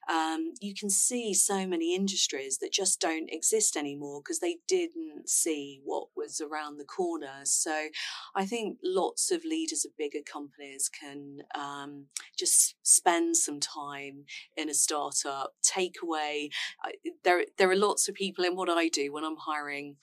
um, 0.09 0.53
you 0.61 0.73
can 0.75 0.89
see 0.89 1.35
so 1.35 1.67
many 1.67 1.95
industries 1.95 2.59
that 2.59 2.73
just 2.73 3.01
don't 3.01 3.29
exist 3.31 3.77
anymore 3.77 4.21
because 4.23 4.39
they 4.39 4.59
didn't 4.69 5.29
see 5.29 5.81
what 5.85 6.09
was 6.17 6.41
around 6.41 6.77
the 6.77 6.85
corner. 6.85 7.41
So 7.45 7.89
I 8.35 8.47
think 8.47 8.79
lots 8.85 9.33
of 9.33 9.45
leaders 9.45 9.85
of 9.85 9.97
bigger 9.97 10.21
companies 10.25 10.89
can 10.89 11.39
um, 11.57 12.07
just 12.39 12.77
spend 12.83 13.37
some 13.37 13.59
time 13.59 14.25
in 14.57 14.69
a 14.69 14.75
startup, 14.75 15.55
take 15.63 15.97
away. 16.03 16.51
I 16.85 16.93
there, 17.25 17.45
there 17.59 17.71
are 17.71 17.77
lots 17.77 18.09
of 18.09 18.15
people 18.15 18.45
in 18.45 18.55
what 18.55 18.69
I 18.69 18.89
do 18.89 19.13
when 19.13 19.25
I'm 19.25 19.37
hiring 19.39 19.97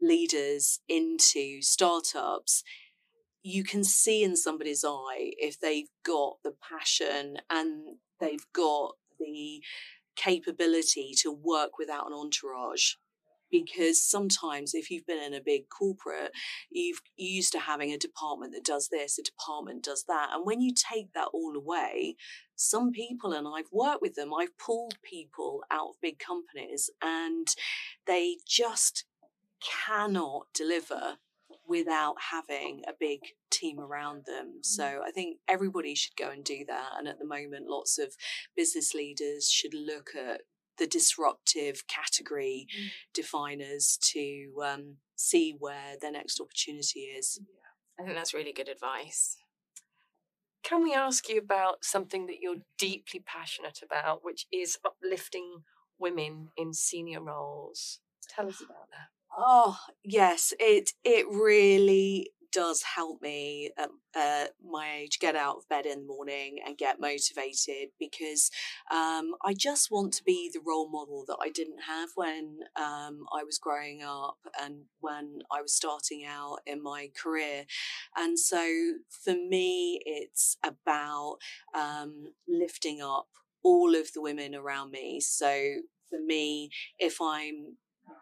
leaders 0.00 0.80
into 0.88 1.60
startups 1.62 2.64
you 3.42 3.64
can 3.64 3.84
see 3.84 4.22
in 4.22 4.36
somebody's 4.36 4.84
eye 4.84 5.32
if 5.38 5.58
they've 5.58 5.88
got 6.04 6.36
the 6.44 6.54
passion 6.68 7.38
and 7.48 7.96
they've 8.20 8.46
got 8.52 8.96
the 9.18 9.62
capability 10.16 11.12
to 11.22 11.32
work 11.32 11.78
without 11.78 12.06
an 12.06 12.12
entourage. 12.12 12.94
Because 13.50 14.00
sometimes 14.00 14.74
if 14.74 14.90
you've 14.90 15.06
been 15.06 15.22
in 15.22 15.34
a 15.34 15.40
big 15.44 15.68
corporate 15.76 16.30
you've 16.70 17.00
used 17.16 17.50
to 17.52 17.58
having 17.58 17.90
a 17.90 17.98
department 17.98 18.52
that 18.52 18.64
does 18.64 18.88
this 18.92 19.18
a 19.18 19.24
department 19.24 19.82
does 19.82 20.04
that 20.06 20.28
and 20.32 20.46
when 20.46 20.60
you 20.60 20.72
take 20.72 21.12
that 21.14 21.30
all 21.32 21.56
away 21.56 22.14
some 22.54 22.92
people 22.92 23.32
and 23.32 23.48
I've 23.48 23.72
worked 23.72 24.02
with 24.02 24.14
them 24.14 24.32
I've 24.32 24.56
pulled 24.56 25.02
people 25.02 25.64
out 25.68 25.88
of 25.88 26.00
big 26.00 26.20
companies 26.20 26.90
and 27.02 27.48
they 28.06 28.36
just 28.46 29.04
cannot 29.60 30.46
deliver 30.54 31.16
without 31.70 32.16
having 32.32 32.82
a 32.88 32.92
big 32.98 33.20
team 33.48 33.78
around 33.78 34.24
them. 34.26 34.58
So 34.62 35.02
I 35.06 35.12
think 35.12 35.38
everybody 35.48 35.94
should 35.94 36.16
go 36.16 36.28
and 36.28 36.42
do 36.42 36.64
that. 36.66 36.88
And 36.98 37.06
at 37.06 37.20
the 37.20 37.24
moment, 37.24 37.68
lots 37.68 37.96
of 37.96 38.16
business 38.56 38.92
leaders 38.92 39.48
should 39.48 39.72
look 39.72 40.10
at 40.16 40.40
the 40.78 40.88
disruptive 40.88 41.86
category 41.86 42.66
definers 43.14 43.96
to 44.14 44.50
um, 44.64 44.96
see 45.14 45.54
where 45.56 45.94
their 46.00 46.10
next 46.10 46.40
opportunity 46.40 47.00
is. 47.00 47.40
I 47.98 48.02
think 48.02 48.16
that's 48.16 48.34
really 48.34 48.52
good 48.52 48.68
advice. 48.68 49.36
Can 50.64 50.82
we 50.82 50.92
ask 50.92 51.28
you 51.28 51.38
about 51.38 51.84
something 51.84 52.26
that 52.26 52.40
you're 52.40 52.64
deeply 52.78 53.22
passionate 53.24 53.78
about, 53.80 54.24
which 54.24 54.46
is 54.52 54.76
uplifting 54.84 55.62
women 56.00 56.48
in 56.56 56.74
senior 56.74 57.22
roles? 57.22 58.00
Tell 58.28 58.48
us 58.48 58.60
about 58.60 58.90
that. 58.90 59.19
Oh 59.42 59.78
yes, 60.04 60.52
it 60.58 60.92
it 61.04 61.26
really 61.30 62.32
does 62.52 62.82
help 62.82 63.22
me 63.22 63.70
at 63.78 63.88
uh, 64.16 64.46
my 64.68 64.92
age 65.02 65.20
get 65.20 65.36
out 65.36 65.56
of 65.58 65.68
bed 65.68 65.86
in 65.86 66.00
the 66.00 66.06
morning 66.06 66.58
and 66.66 66.76
get 66.76 67.00
motivated 67.00 67.90
because 67.98 68.50
um, 68.90 69.34
I 69.44 69.54
just 69.56 69.88
want 69.90 70.12
to 70.14 70.24
be 70.24 70.50
the 70.52 70.60
role 70.66 70.90
model 70.90 71.24
that 71.28 71.38
I 71.40 71.48
didn't 71.50 71.82
have 71.86 72.08
when 72.16 72.58
um, 72.74 73.24
I 73.32 73.44
was 73.44 73.58
growing 73.58 74.02
up 74.02 74.36
and 74.60 74.82
when 74.98 75.42
I 75.52 75.62
was 75.62 75.74
starting 75.76 76.24
out 76.26 76.58
in 76.66 76.82
my 76.82 77.10
career. 77.16 77.66
And 78.16 78.36
so 78.38 78.94
for 79.08 79.32
me, 79.34 80.00
it's 80.04 80.56
about 80.64 81.36
um, 81.72 82.32
lifting 82.48 83.00
up 83.00 83.28
all 83.62 83.94
of 83.94 84.12
the 84.12 84.20
women 84.22 84.56
around 84.56 84.90
me. 84.90 85.20
So 85.20 85.46
for 86.10 86.18
me, 86.26 86.70
if 86.98 87.20
I'm 87.20 87.76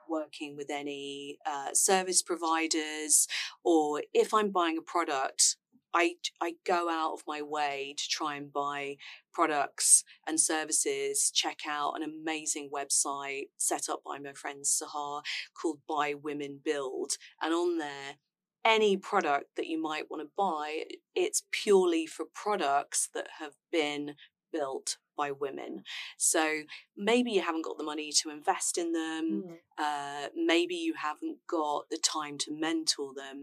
working 0.08 0.56
with 0.56 0.70
any 0.70 1.38
uh, 1.46 1.72
service 1.72 2.22
providers 2.22 3.26
or 3.64 4.02
if 4.12 4.32
I'm 4.32 4.50
buying 4.50 4.78
a 4.78 4.82
product, 4.82 5.56
I, 5.94 6.14
I 6.40 6.54
go 6.66 6.90
out 6.90 7.14
of 7.14 7.22
my 7.26 7.40
way 7.42 7.94
to 7.96 8.08
try 8.08 8.36
and 8.36 8.52
buy 8.52 8.96
products 9.32 10.04
and 10.26 10.38
services, 10.38 11.30
check 11.34 11.60
out 11.68 11.94
an 11.96 12.02
amazing 12.02 12.70
website 12.72 13.46
set 13.56 13.88
up 13.88 14.02
by 14.04 14.18
my 14.18 14.32
friend 14.32 14.64
Sahar 14.64 15.22
called 15.54 15.78
Buy 15.88 16.14
Women 16.14 16.60
Built. 16.64 17.16
And 17.40 17.54
on 17.54 17.78
there, 17.78 18.16
any 18.64 18.96
product 18.96 19.56
that 19.56 19.66
you 19.66 19.80
might 19.80 20.10
want 20.10 20.22
to 20.22 20.30
buy, 20.36 20.84
it's 21.14 21.44
purely 21.50 22.06
for 22.06 22.26
products 22.34 23.08
that 23.14 23.28
have 23.38 23.54
been 23.72 24.14
built 24.52 24.98
by 25.18 25.32
women. 25.32 25.82
So 26.16 26.62
maybe 26.96 27.30
you 27.32 27.42
haven't 27.42 27.64
got 27.64 27.76
the 27.78 27.84
money 27.84 28.10
to 28.22 28.30
invest 28.30 28.78
in 28.78 28.92
them. 28.92 29.42
Uh, 29.76 30.28
maybe 30.34 30.76
you 30.76 30.94
haven't 30.96 31.38
got 31.48 31.90
the 31.90 31.98
time 31.98 32.38
to 32.38 32.52
mentor 32.52 33.12
them, 33.14 33.38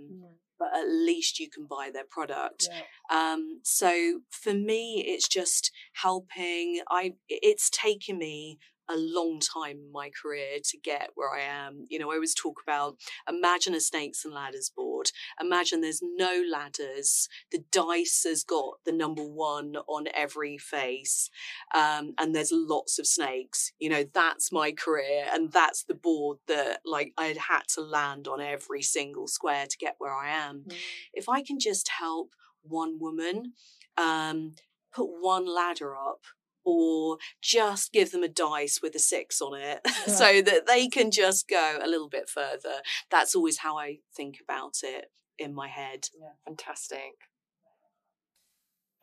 but 0.57 0.69
at 0.73 0.87
least 0.87 1.39
you 1.39 1.49
can 1.49 1.65
buy 1.67 1.89
their 1.93 2.05
product. 2.09 2.67
Um, 3.11 3.59
so 3.63 4.21
for 4.29 4.53
me, 4.53 5.03
it's 5.05 5.27
just 5.27 5.71
helping. 6.05 6.81
I 6.89 7.15
it's 7.29 7.69
taken 7.69 8.17
me 8.17 8.57
a 8.89 8.95
long 8.97 9.39
time 9.39 9.77
in 9.77 9.91
my 9.91 10.09
career 10.09 10.59
to 10.63 10.77
get 10.77 11.09
where 11.15 11.33
I 11.33 11.41
am. 11.41 11.85
You 11.89 11.99
know, 11.99 12.11
I 12.11 12.15
always 12.15 12.35
talk 12.35 12.61
about 12.61 12.97
imagine 13.27 13.73
a 13.73 13.79
snakes 13.79 14.25
and 14.25 14.33
ladders 14.33 14.69
board. 14.75 15.11
Imagine 15.41 15.81
there's 15.81 16.01
no 16.03 16.43
ladders. 16.49 17.27
The 17.51 17.63
dice 17.71 18.25
has 18.27 18.43
got 18.43 18.75
the 18.85 18.91
number 18.91 19.23
one 19.23 19.75
on 19.87 20.05
every 20.13 20.57
face, 20.57 21.29
um, 21.73 22.13
and 22.17 22.35
there's 22.35 22.51
lots 22.51 22.99
of 22.99 23.07
snakes. 23.07 23.71
You 23.79 23.89
know, 23.89 24.05
that's 24.13 24.51
my 24.51 24.71
career, 24.71 25.25
and 25.31 25.51
that's 25.51 25.83
the 25.83 25.95
board 25.95 26.37
that 26.47 26.81
like 26.85 27.13
I'd 27.17 27.37
had 27.37 27.63
to 27.75 27.81
land 27.81 28.27
on 28.27 28.41
every 28.41 28.81
single 28.81 29.27
square 29.27 29.65
to 29.67 29.77
get 29.77 29.95
where 29.97 30.13
I 30.13 30.29
am. 30.29 30.65
If 31.13 31.29
I 31.29 31.41
can 31.41 31.59
just 31.59 31.89
help 31.89 32.31
one 32.61 32.99
woman, 32.99 33.53
um, 33.97 34.55
put 34.93 35.07
one 35.19 35.45
ladder 35.45 35.95
up 35.95 36.21
or 36.65 37.17
just 37.41 37.93
give 37.93 38.11
them 38.11 38.23
a 38.23 38.27
dice 38.27 38.79
with 38.81 38.95
a 38.95 38.99
six 38.99 39.41
on 39.41 39.57
it 39.59 39.81
so 40.07 40.41
that 40.41 40.65
they 40.67 40.87
can 40.87 41.11
just 41.11 41.47
go 41.47 41.77
a 41.81 41.87
little 41.87 42.09
bit 42.09 42.27
further. 42.27 42.81
That's 43.11 43.35
always 43.35 43.59
how 43.59 43.77
I 43.77 43.99
think 44.15 44.39
about 44.41 44.77
it 44.83 45.11
in 45.37 45.53
my 45.53 45.67
head. 45.67 46.09
Yeah, 46.19 46.29
fantastic. 46.43 47.19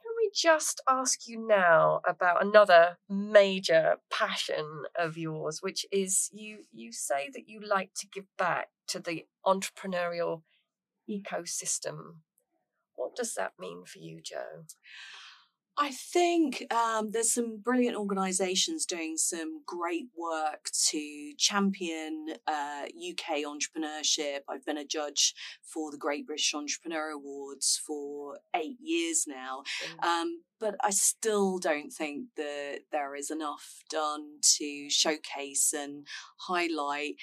Can 0.02 0.12
we 0.18 0.30
just 0.34 0.82
ask 0.88 1.28
you 1.28 1.46
now 1.46 2.00
about 2.06 2.44
another 2.44 2.98
major 3.08 3.96
passion 4.10 4.84
of 4.98 5.16
yours, 5.16 5.60
which 5.62 5.86
is 5.92 6.28
you 6.32 6.64
you 6.72 6.92
say 6.92 7.30
that 7.32 7.48
you 7.48 7.60
like 7.60 7.94
to 7.96 8.08
give 8.08 8.26
back 8.36 8.68
to 8.88 8.98
the 8.98 9.26
entrepreneurial 9.46 10.42
ecosystem. 11.08 12.16
What 12.94 13.16
does 13.16 13.34
that 13.34 13.52
mean 13.58 13.84
for 13.84 13.98
you, 13.98 14.20
Jo? 14.22 14.64
I 15.78 15.90
think 15.90 16.66
um, 16.72 17.12
there's 17.12 17.32
some 17.32 17.58
brilliant 17.58 17.96
organisations 17.96 18.84
doing 18.84 19.16
some 19.16 19.62
great 19.64 20.08
work 20.14 20.68
to 20.90 21.32
champion 21.38 22.26
uh, 22.46 22.84
UK 22.84 23.44
entrepreneurship. 23.46 24.40
I've 24.48 24.66
been 24.66 24.76
a 24.76 24.84
judge 24.84 25.34
for 25.62 25.90
the 25.90 25.96
Great 25.96 26.26
British 26.26 26.54
Entrepreneur 26.54 27.10
Awards 27.10 27.80
for 27.86 28.38
eight 28.54 28.76
years 28.82 29.24
now. 29.26 29.62
Um, 30.02 30.42
but 30.60 30.76
I 30.82 30.90
still 30.90 31.58
don't 31.58 31.90
think 31.90 32.26
that 32.36 32.80
there 32.92 33.16
is 33.16 33.30
enough 33.30 33.82
done 33.88 34.40
to 34.58 34.90
showcase 34.90 35.72
and 35.72 36.06
highlight 36.36 37.14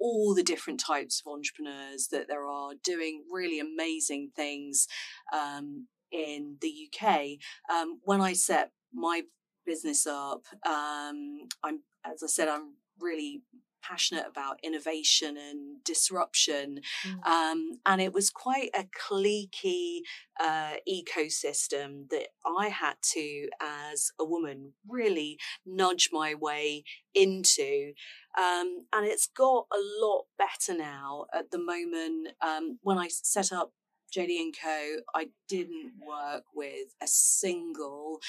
all 0.00 0.34
the 0.34 0.42
different 0.42 0.80
types 0.80 1.20
of 1.20 1.30
entrepreneurs 1.30 2.08
that 2.10 2.26
there 2.28 2.46
are 2.46 2.72
doing 2.82 3.24
really 3.30 3.60
amazing 3.60 4.30
things 4.34 4.88
um, 5.34 5.86
in 6.12 6.56
the 6.60 6.88
UK. 6.88 7.38
Um, 7.72 8.00
when 8.02 8.20
I 8.20 8.32
set 8.32 8.72
my 8.92 9.22
business 9.64 10.06
up, 10.06 10.44
um, 10.66 11.48
I'm 11.62 11.80
as 12.04 12.22
I 12.22 12.26
said, 12.26 12.48
I'm 12.48 12.74
really 12.98 13.42
passionate 13.82 14.26
about 14.28 14.60
innovation 14.62 15.36
and 15.36 15.82
disruption. 15.84 16.80
Mm. 17.06 17.26
Um, 17.26 17.70
and 17.86 18.00
it 18.00 18.12
was 18.12 18.30
quite 18.30 18.70
a 18.74 18.84
cliquey 18.84 20.00
uh, 20.38 20.74
ecosystem 20.88 22.08
that 22.10 22.28
I 22.46 22.68
had 22.68 22.94
to, 23.14 23.48
as 23.60 24.10
a 24.20 24.24
woman, 24.24 24.74
really 24.88 25.38
nudge 25.66 26.10
my 26.12 26.34
way 26.34 26.84
into. 27.14 27.92
Um, 28.38 28.86
and 28.92 29.06
it's 29.06 29.28
got 29.36 29.66
a 29.72 29.80
lot 30.00 30.24
better 30.38 30.78
now 30.78 31.26
at 31.34 31.50
the 31.50 31.58
moment. 31.58 32.28
Um, 32.44 32.78
when 32.82 32.98
I 32.98 33.08
set 33.08 33.52
up 33.52 33.72
JD 34.14 34.40
and 34.40 34.54
Co, 34.60 34.96
I 35.14 35.28
didn't 35.48 35.92
work 36.06 36.44
with 36.54 36.94
a 37.02 37.06
single 37.06 38.20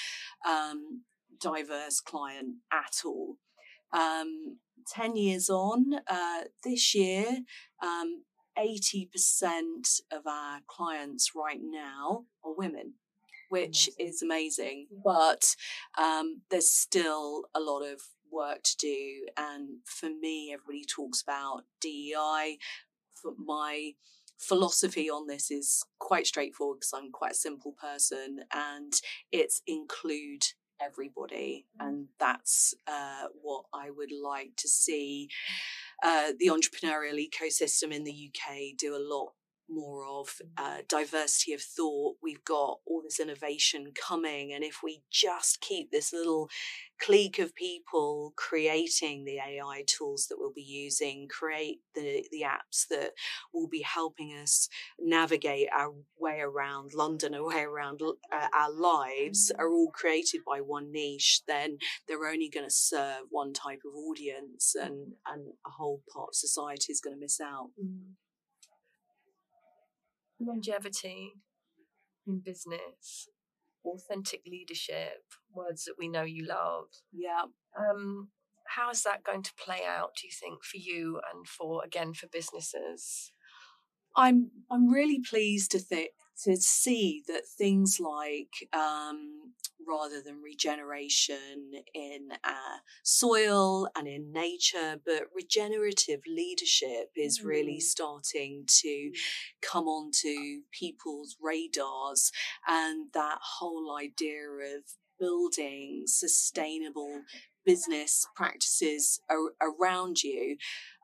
um, 0.48 1.02
diverse 1.40 2.00
client 2.00 2.56
at 2.72 3.02
all. 3.04 3.36
Um, 3.92 4.58
10 4.88 5.16
years 5.16 5.48
on, 5.48 5.94
uh, 6.08 6.42
this 6.64 6.94
year, 6.94 7.26
um, 7.82 8.22
80% 8.58 10.00
of 10.10 10.26
our 10.26 10.60
clients 10.66 11.32
right 11.34 11.60
now 11.62 12.24
are 12.44 12.54
women, 12.54 12.94
which 13.48 13.90
is 13.98 14.22
amazing. 14.22 14.88
But 15.04 15.56
um, 15.98 16.42
there's 16.50 16.70
still 16.70 17.44
a 17.54 17.60
lot 17.60 17.82
of 17.82 18.02
work 18.30 18.62
to 18.62 18.76
do. 18.76 19.26
And 19.36 19.78
for 19.84 20.08
me, 20.08 20.52
everybody 20.52 20.84
talks 20.84 21.22
about 21.22 21.64
DEI. 21.80 22.58
For 23.14 23.32
my 23.38 23.92
philosophy 24.38 25.08
on 25.08 25.26
this 25.26 25.50
is 25.50 25.84
quite 25.98 26.26
straightforward 26.26 26.78
because 26.80 26.92
I'm 26.94 27.10
quite 27.12 27.32
a 27.32 27.36
simple 27.36 27.72
person, 27.72 28.40
and 28.52 28.92
it's 29.30 29.62
include 29.66 30.42
everybody. 30.84 31.66
Mm. 31.80 31.86
And 31.86 32.06
that's 32.18 32.74
uh, 32.86 33.26
what 33.40 33.64
I 33.72 33.90
would 33.90 34.12
like 34.12 34.52
to 34.58 34.68
see 34.68 35.28
uh, 36.02 36.32
the 36.38 36.48
entrepreneurial 36.48 37.18
ecosystem 37.18 37.92
in 37.92 38.04
the 38.04 38.30
UK 38.30 38.76
do 38.76 38.96
a 38.96 38.98
lot 38.98 39.32
more 39.72 40.04
of 40.06 40.28
uh, 40.56 40.78
diversity 40.88 41.52
of 41.52 41.62
thought. 41.62 42.16
We've 42.22 42.44
got 42.44 42.78
all 42.86 43.02
this 43.02 43.20
innovation 43.20 43.92
coming. 43.94 44.52
And 44.52 44.62
if 44.64 44.80
we 44.82 45.02
just 45.10 45.60
keep 45.60 45.90
this 45.90 46.12
little 46.12 46.48
clique 47.00 47.38
of 47.38 47.54
people 47.54 48.32
creating 48.36 49.24
the 49.24 49.38
AI 49.38 49.82
tools 49.86 50.26
that 50.28 50.36
we'll 50.38 50.52
be 50.52 50.62
using, 50.62 51.26
create 51.28 51.80
the, 51.94 52.24
the 52.30 52.42
apps 52.42 52.86
that 52.88 53.12
will 53.52 53.68
be 53.68 53.82
helping 53.82 54.30
us 54.40 54.68
navigate 55.00 55.68
our 55.76 55.92
way 56.18 56.40
around 56.40 56.92
London, 56.94 57.34
our 57.34 57.46
way 57.46 57.62
around 57.62 58.00
uh, 58.02 58.46
our 58.54 58.72
lives, 58.72 59.50
mm. 59.50 59.60
are 59.60 59.70
all 59.70 59.90
created 59.92 60.42
by 60.46 60.58
one 60.58 60.92
niche, 60.92 61.42
then 61.48 61.78
they're 62.06 62.26
only 62.26 62.48
going 62.48 62.66
to 62.66 62.74
serve 62.74 63.22
one 63.30 63.52
type 63.52 63.80
of 63.84 63.94
audience 63.94 64.74
and, 64.80 65.14
and 65.26 65.48
a 65.66 65.70
whole 65.70 66.02
part 66.12 66.28
of 66.30 66.34
society 66.34 66.92
is 66.92 67.00
going 67.00 67.16
to 67.16 67.20
miss 67.20 67.40
out. 67.40 67.70
Mm 67.82 68.14
longevity 70.46 71.34
in 72.26 72.40
business, 72.40 73.28
authentic 73.84 74.42
leadership, 74.46 75.24
words 75.52 75.84
that 75.84 75.94
we 75.98 76.08
know 76.08 76.22
you 76.22 76.46
love. 76.46 76.86
Yeah. 77.12 77.44
Um, 77.78 78.28
how 78.66 78.90
is 78.90 79.02
that 79.02 79.24
going 79.24 79.42
to 79.42 79.52
play 79.62 79.80
out, 79.86 80.10
do 80.20 80.26
you 80.26 80.32
think, 80.32 80.64
for 80.64 80.76
you 80.76 81.20
and 81.32 81.46
for 81.46 81.82
again 81.84 82.14
for 82.14 82.26
businesses? 82.28 83.32
I'm 84.16 84.50
I'm 84.70 84.88
really 84.90 85.20
pleased 85.20 85.70
to 85.72 85.78
think 85.78 86.10
to 86.44 86.56
see 86.56 87.22
that 87.28 87.42
things 87.46 87.98
like 88.00 88.68
um, 88.72 89.52
rather 89.86 90.20
than 90.24 90.42
regeneration 90.42 91.72
in 91.94 92.28
uh, 92.44 92.78
soil 93.02 93.88
and 93.96 94.06
in 94.06 94.32
nature, 94.32 95.00
but 95.04 95.24
regenerative 95.34 96.20
leadership 96.26 97.10
is 97.16 97.40
mm. 97.40 97.46
really 97.46 97.80
starting 97.80 98.64
to 98.66 99.12
come 99.60 99.86
onto 99.86 100.62
people's 100.72 101.36
radars, 101.40 102.30
and 102.66 103.08
that 103.14 103.38
whole 103.58 103.96
idea 103.96 104.76
of 104.76 104.82
building 105.18 106.02
sustainable 106.06 107.22
business 107.64 108.26
practices 108.34 109.20
ar- 109.30 109.54
around 109.60 110.22
you. 110.22 110.56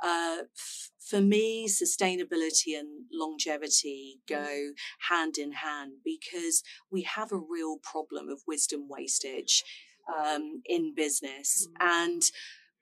Uh, 0.03 0.38
f- 0.57 0.90
for 1.01 1.21
me, 1.21 1.66
sustainability 1.68 2.79
and 2.79 3.07
longevity 3.12 4.18
mm. 4.27 4.29
go 4.29 4.73
hand 5.09 5.38
in 5.38 5.53
hand 5.53 5.92
because 6.05 6.62
we 6.90 7.03
have 7.03 7.33
a 7.33 7.38
real 7.38 7.79
problem 7.83 8.29
of 8.29 8.42
wisdom 8.47 8.88
wastage 8.88 9.64
um, 10.16 10.62
in 10.66 10.94
business. 10.94 11.68
Mm. 11.81 11.87
And 11.87 12.23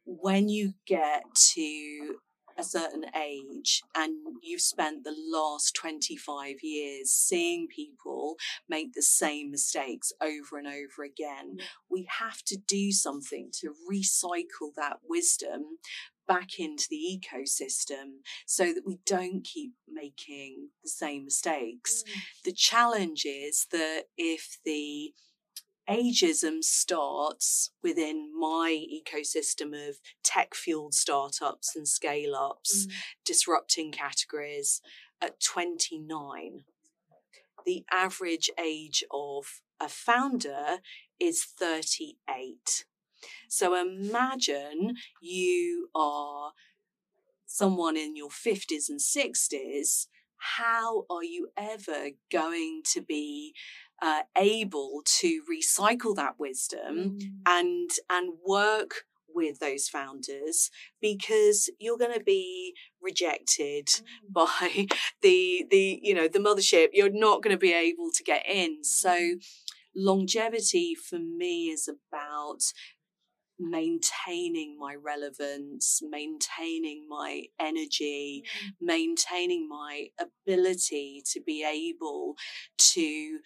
when 0.04 0.48
you 0.48 0.74
get 0.86 1.22
to 1.34 2.16
a 2.58 2.64
certain 2.64 3.04
age 3.14 3.82
and 3.94 4.14
you've 4.42 4.60
spent 4.60 5.04
the 5.04 5.14
last 5.30 5.74
25 5.74 6.56
years 6.62 7.10
seeing 7.10 7.66
people 7.68 8.36
make 8.68 8.92
the 8.92 9.02
same 9.02 9.50
mistakes 9.50 10.12
over 10.20 10.58
and 10.58 10.66
over 10.66 11.04
again, 11.04 11.58
we 11.90 12.08
have 12.18 12.42
to 12.44 12.56
do 12.56 12.92
something 12.92 13.50
to 13.60 13.74
recycle 13.90 14.72
that 14.76 14.98
wisdom 15.08 15.78
back 16.26 16.58
into 16.58 16.86
the 16.90 16.96
ecosystem 16.96 18.22
so 18.46 18.66
that 18.66 18.82
we 18.84 18.98
don't 19.06 19.44
keep 19.44 19.72
making 19.88 20.70
the 20.82 20.90
same 20.90 21.24
mistakes. 21.24 22.02
Mm. 22.02 22.20
The 22.44 22.52
challenge 22.52 23.24
is 23.24 23.66
that 23.70 24.04
if 24.16 24.58
the 24.64 25.12
ageism 25.88 26.62
starts 26.62 27.70
within 27.82 28.30
my 28.38 28.84
ecosystem 28.92 29.88
of 29.88 29.96
tech 30.22 30.54
fueled 30.54 30.94
startups 30.94 31.74
and 31.76 31.86
scale 31.86 32.34
ups, 32.34 32.86
mm. 32.86 32.92
disrupting 33.24 33.92
categories 33.92 34.80
at 35.20 35.40
29. 35.40 36.64
The 37.64 37.84
average 37.90 38.50
age 38.58 39.04
of 39.10 39.60
a 39.80 39.88
founder 39.88 40.78
is 41.18 41.44
38. 41.44 42.84
So 43.48 43.74
imagine 43.74 44.94
you 45.20 45.88
are 45.94 46.52
someone 47.46 47.96
in 47.96 48.16
your 48.16 48.28
50s 48.28 48.88
and 48.88 49.00
60s. 49.00 50.06
How 50.38 51.06
are 51.08 51.24
you 51.24 51.48
ever 51.56 52.10
going 52.30 52.82
to 52.92 53.00
be 53.00 53.54
uh, 54.02 54.22
able 54.36 55.02
to 55.04 55.42
recycle 55.50 56.14
that 56.16 56.38
wisdom 56.38 57.18
mm. 57.18 57.20
and 57.46 57.90
and 58.10 58.34
work 58.46 59.04
with 59.34 59.58
those 59.58 59.88
founders 59.88 60.70
because 61.00 61.68
you're 61.78 61.98
going 61.98 62.12
to 62.12 62.24
be 62.24 62.74
rejected 63.00 63.86
mm. 63.86 64.02
by 64.32 64.86
the 65.22 65.66
the 65.70 66.00
you 66.02 66.14
know 66.14 66.28
the 66.28 66.38
mothership 66.38 66.88
you're 66.92 67.10
not 67.10 67.42
going 67.42 67.54
to 67.54 67.60
be 67.60 67.72
able 67.72 68.10
to 68.14 68.24
get 68.24 68.44
in 68.48 68.82
so 68.82 69.10
mm. 69.10 69.40
longevity 69.94 70.94
for 70.94 71.18
me 71.18 71.68
is 71.68 71.88
about 71.88 72.62
maintaining 73.58 74.78
my 74.78 74.94
relevance, 74.94 76.00
maintaining 76.02 77.06
my 77.08 77.44
energy, 77.58 78.44
mm. 78.44 78.70
maintaining 78.80 79.68
my 79.68 80.08
ability 80.20 81.22
to 81.32 81.40
be 81.40 81.64
able 81.64 82.34
to 82.78 83.38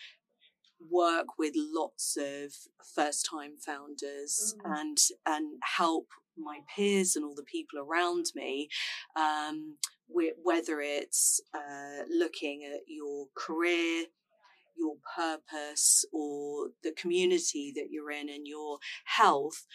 work 0.89 1.39
with 1.39 1.55
lots 1.57 2.17
of 2.17 2.53
first 2.95 3.29
time 3.31 3.53
founders 3.59 4.55
mm. 4.59 4.81
and 4.81 4.99
and 5.27 5.59
help 5.77 6.09
my 6.39 6.61
peers 6.75 7.17
and 7.17 7.25
all 7.25 7.35
the 7.35 7.43
people 7.43 7.79
around 7.79 8.27
me 8.35 8.69
um, 9.17 9.77
whether 10.09 10.81
it's 10.81 11.41
uh, 11.55 12.03
looking 12.11 12.65
at 12.65 12.81
your 12.87 13.27
career 13.35 14.05
your 14.77 14.95
purpose 15.15 16.05
or 16.13 16.69
the 16.83 16.93
community 16.93 17.73
that 17.75 17.89
you're 17.91 18.11
in 18.11 18.31
and 18.31 18.47
your 18.47 18.79
health 19.05 19.67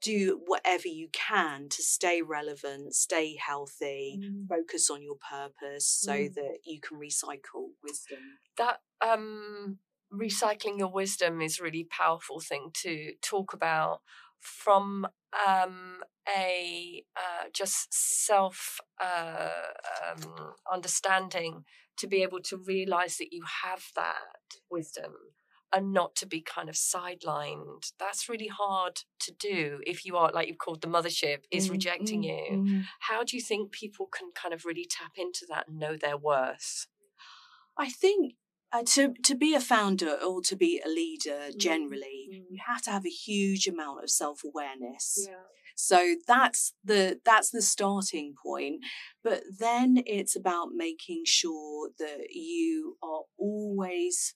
do 0.00 0.40
whatever 0.46 0.88
you 0.88 1.08
can 1.12 1.68
to 1.68 1.82
stay 1.82 2.22
relevant, 2.22 2.94
stay 2.94 3.36
healthy, 3.36 4.18
mm. 4.22 4.48
focus 4.48 4.90
on 4.90 5.02
your 5.02 5.16
purpose 5.16 5.86
so 5.86 6.12
mm. 6.12 6.34
that 6.34 6.58
you 6.64 6.80
can 6.80 6.98
recycle 6.98 7.68
wisdom. 7.84 8.18
That 8.56 8.78
um 9.02 9.78
recycling 10.12 10.78
your 10.78 10.92
wisdom 10.92 11.40
is 11.40 11.58
a 11.58 11.62
really 11.62 11.84
powerful 11.84 12.40
thing 12.40 12.70
to 12.74 13.12
talk 13.22 13.52
about 13.52 14.00
from 14.40 15.06
um, 15.46 16.00
a 16.28 17.04
uh, 17.16 17.48
just 17.52 17.92
self 17.92 18.80
uh, 19.02 19.50
um, 20.10 20.54
understanding 20.72 21.64
to 21.96 22.06
be 22.06 22.22
able 22.22 22.40
to 22.40 22.56
realize 22.56 23.18
that 23.18 23.32
you 23.32 23.42
have 23.62 23.84
that 23.94 24.58
wisdom 24.70 25.12
and 25.72 25.92
not 25.92 26.16
to 26.16 26.26
be 26.26 26.40
kind 26.40 26.68
of 26.68 26.74
sidelined. 26.74 27.92
That's 27.98 28.28
really 28.28 28.48
hard 28.48 29.02
to 29.20 29.32
do 29.32 29.80
if 29.86 30.04
you 30.04 30.16
are, 30.16 30.30
like 30.32 30.48
you've 30.48 30.58
called 30.58 30.80
the 30.80 30.88
mothership, 30.88 31.44
is 31.50 31.68
mm, 31.68 31.72
rejecting 31.72 32.22
mm, 32.22 32.24
you. 32.24 32.56
Mm. 32.56 32.84
How 33.00 33.22
do 33.22 33.36
you 33.36 33.42
think 33.42 33.70
people 33.70 34.06
can 34.06 34.30
kind 34.34 34.52
of 34.52 34.64
really 34.64 34.86
tap 34.88 35.12
into 35.16 35.46
that 35.48 35.68
and 35.68 35.78
know 35.78 35.96
their 35.96 36.16
worth? 36.16 36.86
I 37.78 37.88
think 37.88 38.34
uh, 38.72 38.82
to 38.86 39.14
to 39.24 39.34
be 39.34 39.54
a 39.54 39.60
founder 39.60 40.14
or 40.14 40.40
to 40.42 40.56
be 40.56 40.80
a 40.84 40.88
leader 40.88 41.50
generally, 41.56 42.28
mm. 42.32 42.42
you 42.50 42.58
have 42.66 42.82
to 42.82 42.90
have 42.90 43.06
a 43.06 43.10
huge 43.10 43.66
amount 43.66 44.02
of 44.02 44.10
self 44.10 44.42
awareness. 44.44 45.26
Yeah. 45.28 45.36
So 45.76 46.16
that's 46.26 46.74
the 46.84 47.20
that's 47.24 47.50
the 47.50 47.62
starting 47.62 48.34
point. 48.40 48.80
But 49.24 49.42
then 49.58 50.02
it's 50.06 50.36
about 50.36 50.68
making 50.74 51.22
sure 51.26 51.90
that 51.98 52.28
you 52.30 52.96
are 53.02 53.22
always 53.38 54.34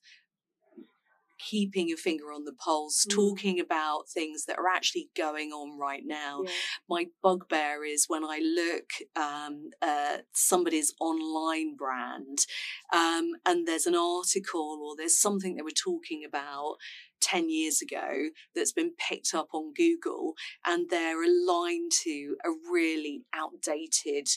keeping 1.49 1.87
your 1.87 1.97
finger 1.97 2.31
on 2.33 2.45
the 2.45 2.53
pulse, 2.53 3.05
mm. 3.05 3.13
talking 3.13 3.59
about 3.59 4.09
things 4.09 4.45
that 4.45 4.57
are 4.57 4.67
actually 4.67 5.09
going 5.15 5.51
on 5.51 5.77
right 5.79 6.03
now. 6.05 6.41
Yeah. 6.43 6.51
My 6.89 7.05
bugbear 7.21 7.83
is 7.85 8.05
when 8.07 8.23
I 8.23 8.39
look 8.39 8.89
um, 9.15 9.69
at 9.81 10.25
somebody's 10.33 10.93
online 10.99 11.75
brand 11.75 12.45
um, 12.93 13.31
and 13.45 13.67
there's 13.67 13.85
an 13.85 13.95
article 13.95 14.79
or 14.83 14.95
there's 14.95 15.17
something 15.17 15.55
they 15.55 15.61
were 15.61 15.71
talking 15.71 16.23
about 16.25 16.77
10 17.21 17.49
years 17.49 17.81
ago 17.81 18.29
that's 18.55 18.71
been 18.71 18.91
picked 18.97 19.33
up 19.33 19.47
on 19.53 19.73
Google 19.73 20.33
and 20.65 20.89
they're 20.89 21.23
aligned 21.23 21.91
to 22.03 22.35
a 22.45 22.49
really 22.71 23.23
outdated 23.33 24.27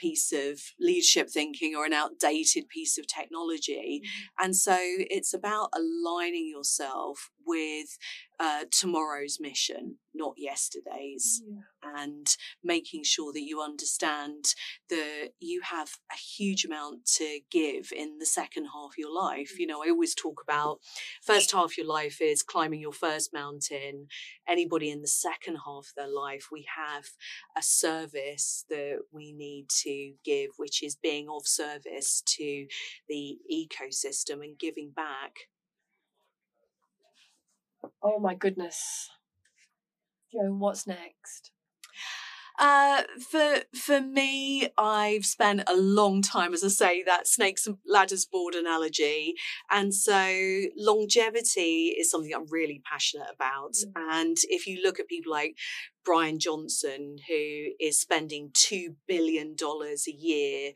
piece 0.00 0.32
of 0.32 0.60
leadership 0.78 1.28
thinking 1.30 1.74
or 1.76 1.84
an 1.84 1.92
outdated 1.92 2.68
piece 2.68 2.98
of 2.98 3.06
technology. 3.06 4.02
Mm-hmm. 4.02 4.44
And 4.44 4.56
so 4.56 4.76
it's 4.78 5.34
about 5.34 5.70
aligning 5.74 6.48
yourself 6.48 7.30
with 7.50 7.98
uh, 8.38 8.64
tomorrow's 8.70 9.38
mission, 9.38 9.96
not 10.14 10.32
yesterday's, 10.38 11.42
yeah. 11.46 12.02
and 12.02 12.36
making 12.64 13.02
sure 13.04 13.34
that 13.34 13.42
you 13.42 13.60
understand 13.60 14.54
that 14.88 15.32
you 15.40 15.60
have 15.62 15.90
a 16.10 16.16
huge 16.16 16.64
amount 16.64 17.04
to 17.04 17.40
give 17.50 17.92
in 17.94 18.18
the 18.18 18.24
second 18.24 18.68
half 18.72 18.92
of 18.92 18.98
your 18.98 19.14
life. 19.14 19.58
You 19.58 19.66
know, 19.66 19.82
I 19.84 19.90
always 19.90 20.14
talk 20.14 20.40
about 20.42 20.78
first 21.22 21.52
half 21.52 21.64
of 21.66 21.76
your 21.76 21.86
life 21.86 22.22
is 22.22 22.42
climbing 22.42 22.80
your 22.80 22.92
first 22.92 23.30
mountain. 23.34 24.06
Anybody 24.48 24.90
in 24.90 25.02
the 25.02 25.08
second 25.08 25.58
half 25.66 25.88
of 25.88 25.94
their 25.96 26.08
life, 26.08 26.46
we 26.50 26.66
have 26.76 27.04
a 27.58 27.62
service 27.62 28.64
that 28.70 29.00
we 29.12 29.32
need 29.32 29.68
to 29.82 30.14
give, 30.24 30.50
which 30.56 30.82
is 30.82 30.96
being 30.96 31.28
of 31.28 31.46
service 31.46 32.22
to 32.24 32.66
the 33.06 33.36
ecosystem 33.52 34.42
and 34.42 34.58
giving 34.58 34.92
back 34.96 35.32
Oh 38.02 38.18
my 38.18 38.34
goodness. 38.34 39.08
Jo, 40.32 40.52
what's 40.56 40.86
next? 40.88 41.52
Uh, 42.60 43.04
for 43.30 43.60
for 43.74 44.02
me, 44.02 44.68
I've 44.76 45.24
spent 45.24 45.62
a 45.66 45.74
long 45.74 46.20
time, 46.20 46.52
as 46.52 46.62
I 46.62 46.68
say, 46.68 47.02
that 47.04 47.26
snakes 47.26 47.66
and 47.66 47.78
ladders 47.86 48.26
board 48.26 48.54
analogy, 48.54 49.34
and 49.70 49.94
so 49.94 50.62
longevity 50.76 51.96
is 51.98 52.10
something 52.10 52.32
I'm 52.34 52.46
really 52.50 52.82
passionate 52.84 53.28
about. 53.34 53.72
Mm. 53.72 53.92
And 53.96 54.36
if 54.42 54.66
you 54.66 54.82
look 54.82 55.00
at 55.00 55.08
people 55.08 55.32
like 55.32 55.56
Brian 56.04 56.38
Johnson, 56.38 57.16
who 57.28 57.70
is 57.78 58.00
spending 58.00 58.50
$2 58.52 58.94
billion 59.06 59.54
a 59.60 60.10
year 60.10 60.72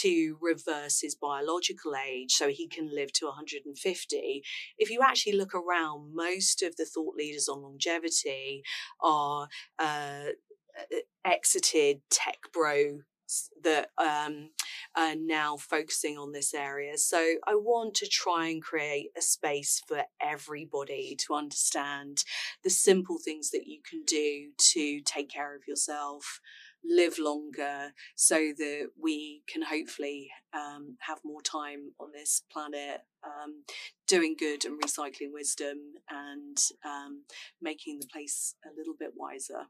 to 0.00 0.36
reverse 0.40 1.00
his 1.00 1.14
biological 1.14 1.94
age 1.96 2.32
so 2.32 2.48
he 2.48 2.68
can 2.68 2.94
live 2.94 3.12
to 3.14 3.26
150. 3.26 4.42
If 4.78 4.90
you 4.90 5.00
actually 5.02 5.36
look 5.36 5.54
around, 5.54 6.14
most 6.14 6.62
of 6.62 6.76
the 6.76 6.84
thought 6.84 7.16
leaders 7.16 7.48
on 7.48 7.62
longevity 7.62 8.62
are 9.00 9.48
uh, 9.78 10.32
exited 11.24 12.00
tech 12.10 12.38
bro 12.52 13.00
that 13.62 13.90
um, 13.98 14.50
are 14.96 15.14
now 15.16 15.56
focusing 15.56 16.16
on 16.16 16.32
this 16.32 16.54
area. 16.54 16.96
So 16.96 17.36
I 17.46 17.54
want 17.54 17.94
to 17.96 18.06
try 18.06 18.48
and 18.48 18.62
create 18.62 19.10
a 19.16 19.22
space 19.22 19.82
for 19.86 20.02
everybody 20.20 21.16
to 21.26 21.34
understand 21.34 22.24
the 22.62 22.70
simple 22.70 23.18
things 23.18 23.50
that 23.50 23.66
you 23.66 23.80
can 23.88 24.02
do 24.06 24.50
to 24.72 25.00
take 25.00 25.30
care 25.30 25.56
of 25.56 25.62
yourself, 25.66 26.40
live 26.84 27.18
longer, 27.18 27.92
so 28.14 28.52
that 28.56 28.90
we 29.00 29.42
can 29.48 29.62
hopefully 29.62 30.30
um, 30.54 30.96
have 31.00 31.18
more 31.24 31.42
time 31.42 31.92
on 31.98 32.12
this 32.12 32.42
planet. 32.52 33.00
Um, 33.24 33.64
doing 34.06 34.36
good 34.38 34.64
and 34.64 34.80
recycling 34.80 35.32
wisdom 35.32 35.78
and 36.08 36.56
um, 36.84 37.24
making 37.60 37.98
the 37.98 38.06
place 38.06 38.54
a 38.64 38.68
little 38.78 38.94
bit 38.96 39.10
wiser. 39.16 39.66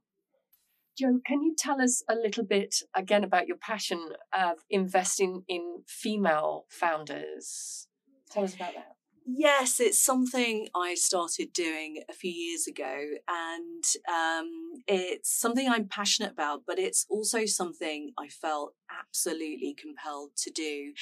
Jo, 0.99 1.21
can 1.27 1.43
you 1.43 1.55
tell 1.57 1.81
us 1.81 2.03
a 2.09 2.15
little 2.15 2.45
bit 2.45 2.77
again 2.95 3.23
about 3.23 3.47
your 3.47 3.59
passion 3.59 4.01
of 4.33 4.59
investing 4.71 5.43
in 5.47 5.83
female 5.87 6.65
founders? 6.71 7.87
Tell 8.31 8.45
us 8.45 8.55
about 8.55 8.75
that. 8.75 8.97
Yes, 9.29 9.81
it's 9.81 10.01
something 10.01 10.69
I 10.75 10.95
started 10.95 11.53
doing 11.53 12.05
a 12.09 12.13
few 12.13 12.31
years 12.31 12.69
ago, 12.69 12.97
and 13.29 13.85
um, 14.09 14.83
it's 14.87 15.37
something 15.37 15.69
I'm 15.69 15.89
passionate 15.89 16.31
about, 16.31 16.63
but 16.65 16.79
it's 16.79 17.05
also 17.11 17.45
something 17.45 18.13
I 18.17 18.29
felt 18.29 18.75
absolutely 19.01 19.75
compelled 19.75 20.31
to 20.37 20.51
do. 20.51 20.93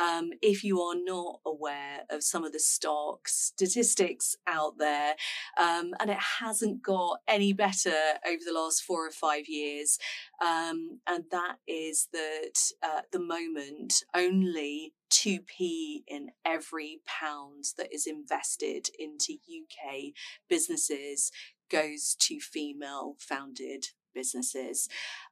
Um, 0.00 0.30
if 0.42 0.64
you 0.64 0.80
are 0.80 0.96
not 0.96 1.40
aware 1.46 2.00
of 2.10 2.22
some 2.22 2.44
of 2.44 2.52
the 2.52 2.60
stock 2.60 3.28
statistics 3.28 4.36
out 4.46 4.78
there, 4.78 5.14
um, 5.60 5.92
and 6.00 6.10
it 6.10 6.18
hasn't 6.40 6.82
got 6.82 7.18
any 7.26 7.52
better 7.52 7.94
over 8.26 8.42
the 8.44 8.52
last 8.52 8.82
four 8.82 9.06
or 9.06 9.10
five 9.10 9.48
years, 9.48 9.98
um, 10.44 11.00
and 11.06 11.24
that 11.30 11.56
is 11.66 12.08
that 12.12 12.72
at 12.82 13.10
the 13.12 13.20
moment 13.20 14.04
only 14.14 14.92
2p 15.10 16.02
in 16.06 16.28
every 16.44 17.00
pound 17.06 17.64
that 17.76 17.92
is 17.92 18.06
invested 18.06 18.88
into 18.98 19.34
UK 19.34 20.12
businesses 20.48 21.30
goes 21.70 22.16
to 22.18 22.40
female 22.40 23.16
founded 23.18 23.86
businesses. 24.18 24.88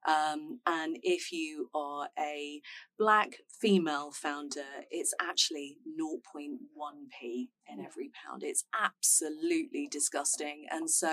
Um, 0.06 0.60
and 0.64 0.98
if 1.02 1.32
you 1.32 1.68
are 1.74 2.08
a 2.16 2.60
black 2.96 3.38
female 3.48 4.12
founder, 4.12 4.70
it's 4.92 5.12
actually 5.20 5.78
0.1p 6.00 7.48
in 7.68 7.84
every 7.84 8.10
pound. 8.24 8.44
It's 8.44 8.64
absolutely 8.80 9.88
disgusting. 9.90 10.66
And 10.70 10.88
so 10.88 11.12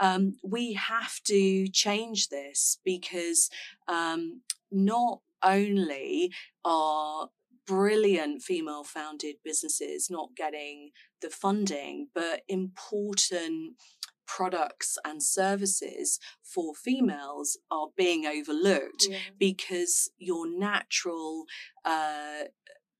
um, 0.00 0.34
we 0.42 0.72
have 0.72 1.22
to 1.24 1.68
change 1.68 2.28
this 2.30 2.78
because 2.84 3.48
um, 3.86 4.40
not 4.72 5.20
only 5.44 6.32
are 6.64 7.28
brilliant 7.64 8.42
female 8.42 8.82
founded 8.82 9.36
businesses 9.44 10.10
not 10.10 10.34
getting 10.34 10.90
the 11.20 11.30
funding, 11.30 12.08
but 12.14 12.40
important 12.48 13.74
products 14.28 14.98
and 15.04 15.22
services 15.22 16.20
for 16.42 16.74
females 16.74 17.58
are 17.70 17.88
being 17.96 18.26
overlooked 18.26 19.06
yeah. 19.08 19.16
because 19.38 20.10
your 20.18 20.46
natural 20.48 21.44
uh, 21.84 22.44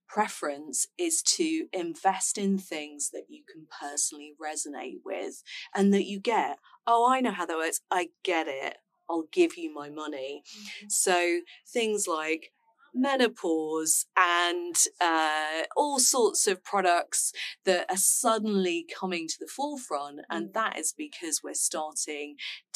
preference 0.07 0.87
is 0.97 1.21
to 1.21 1.67
invest 1.71 2.37
in 2.37 2.57
things 2.57 3.11
that 3.13 3.25
you 3.29 3.43
can 3.49 3.67
personally 3.79 4.33
resonate 4.41 4.97
with 5.05 5.43
and 5.73 5.93
that 5.93 6.05
you 6.05 6.19
get. 6.19 6.57
Oh, 6.85 7.09
I 7.09 7.21
know 7.21 7.31
how 7.31 7.45
that 7.45 7.57
works. 7.57 7.81
I 7.91 8.09
get 8.23 8.47
it. 8.49 8.77
I'll 9.07 9.27
give 9.31 9.55
you 9.55 9.73
my 9.73 9.89
money. 9.89 10.43
Mm-hmm. 10.45 10.87
So 10.89 11.39
things 11.67 12.07
like 12.07 12.51
menopause 12.93 14.05
and 14.17 14.75
uh, 15.01 15.63
all 15.75 15.99
sorts 15.99 16.47
of 16.47 16.63
products 16.63 17.31
that 17.65 17.89
are 17.89 17.97
suddenly 17.97 18.85
coming 18.99 19.27
to 19.27 19.35
the 19.39 19.47
forefront. 19.47 20.21
And 20.29 20.49
mm. 20.49 20.53
that 20.53 20.77
is 20.77 20.93
because 20.97 21.41
we're 21.43 21.53
starting 21.53 22.35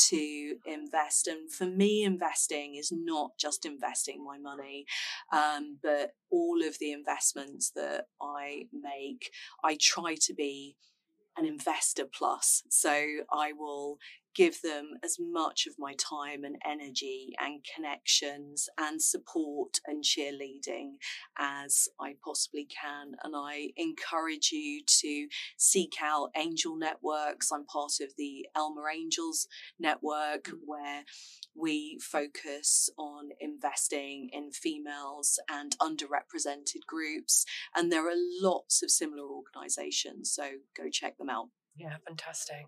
to 0.09 0.55
invest. 0.65 1.27
And 1.27 1.51
for 1.51 1.65
me, 1.65 2.03
investing 2.03 2.75
is 2.75 2.91
not 2.91 3.31
just 3.39 3.65
investing 3.65 4.23
my 4.23 4.37
money, 4.37 4.85
um, 5.31 5.77
but 5.81 6.11
all 6.31 6.63
of 6.65 6.77
the 6.79 6.91
investments 6.91 7.71
that 7.75 8.05
I 8.21 8.65
make, 8.71 9.31
I 9.63 9.77
try 9.79 10.15
to 10.21 10.33
be 10.33 10.75
an 11.37 11.45
investor 11.45 12.05
plus. 12.05 12.63
So 12.69 12.91
I 13.31 13.53
will 13.53 13.97
give 14.35 14.61
them 14.61 14.91
as 15.03 15.17
much 15.19 15.65
of 15.67 15.73
my 15.77 15.93
time 15.93 16.43
and 16.43 16.57
energy 16.65 17.33
and 17.39 17.65
connections 17.75 18.67
and 18.77 19.01
support 19.01 19.79
and 19.85 20.03
cheerleading 20.03 20.93
as 21.37 21.87
I 21.99 22.15
possibly 22.23 22.65
can. 22.65 23.13
And 23.23 23.35
I 23.35 23.69
encourage 23.77 24.51
you 24.51 24.81
to 24.85 25.27
seek 25.57 25.93
out 26.01 26.29
angel 26.35 26.75
networks. 26.77 27.51
I'm 27.51 27.65
part 27.65 27.93
of 28.01 28.09
the 28.17 28.47
Alma 28.55 28.83
Angels 28.93 29.47
network 29.79 30.45
mm. 30.45 30.57
where 30.65 31.03
we 31.55 31.99
focus 32.01 32.89
on 32.97 33.29
investing 33.39 34.29
in 34.31 34.51
females 34.51 35.39
and 35.49 35.75
underrepresented 35.79 36.85
groups. 36.87 37.45
And 37.75 37.91
there 37.91 38.07
are 38.07 38.15
lots 38.41 38.81
of 38.83 38.91
similar 38.91 39.27
organizations. 39.27 40.31
So 40.31 40.43
go 40.75 40.89
check 40.91 41.17
them 41.17 41.29
out. 41.29 41.49
Yeah, 41.75 41.97
fantastic. 42.07 42.67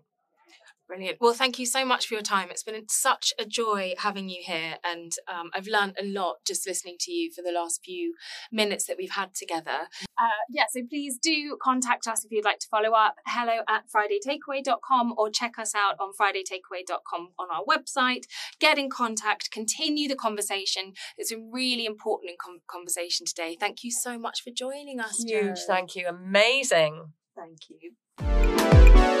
Brilliant. 0.88 1.18
Well, 1.20 1.32
thank 1.32 1.58
you 1.58 1.66
so 1.66 1.84
much 1.84 2.06
for 2.06 2.14
your 2.14 2.22
time. 2.22 2.48
It's 2.50 2.62
been 2.62 2.88
such 2.88 3.32
a 3.40 3.44
joy 3.44 3.94
having 3.98 4.28
you 4.28 4.40
here, 4.44 4.76
and 4.84 5.12
um, 5.26 5.50
I've 5.52 5.66
learned 5.66 5.96
a 6.00 6.04
lot 6.04 6.36
just 6.46 6.66
listening 6.66 6.96
to 7.00 7.12
you 7.12 7.32
for 7.32 7.42
the 7.42 7.50
last 7.50 7.80
few 7.84 8.14
minutes 8.52 8.86
that 8.86 8.96
we've 8.96 9.10
had 9.10 9.34
together. 9.34 9.88
Uh, 10.16 10.44
yeah, 10.48 10.64
so 10.70 10.82
please 10.88 11.18
do 11.20 11.58
contact 11.60 12.06
us 12.06 12.24
if 12.24 12.30
you'd 12.30 12.44
like 12.44 12.60
to 12.60 12.68
follow 12.70 12.90
up. 12.90 13.16
Hello 13.26 13.62
at 13.68 13.84
FridayTakeaway.com 13.90 15.14
or 15.18 15.28
check 15.28 15.58
us 15.58 15.74
out 15.74 15.96
on 15.98 16.12
FridayTakeaway.com 16.12 17.30
on 17.38 17.48
our 17.52 17.64
website. 17.64 18.26
Get 18.60 18.78
in 18.78 18.88
contact, 18.88 19.50
continue 19.50 20.08
the 20.08 20.14
conversation. 20.14 20.92
It's 21.18 21.32
a 21.32 21.38
really 21.38 21.84
important 21.84 22.32
conversation 22.68 23.26
today. 23.26 23.56
Thank 23.58 23.82
you 23.82 23.90
so 23.90 24.18
much 24.18 24.42
for 24.42 24.50
joining 24.50 25.00
us. 25.00 25.24
Huge. 25.26 25.58
Thank 25.66 25.96
you. 25.96 26.06
Amazing. 26.06 27.12
Thank 27.34 27.58
you. 27.68 29.15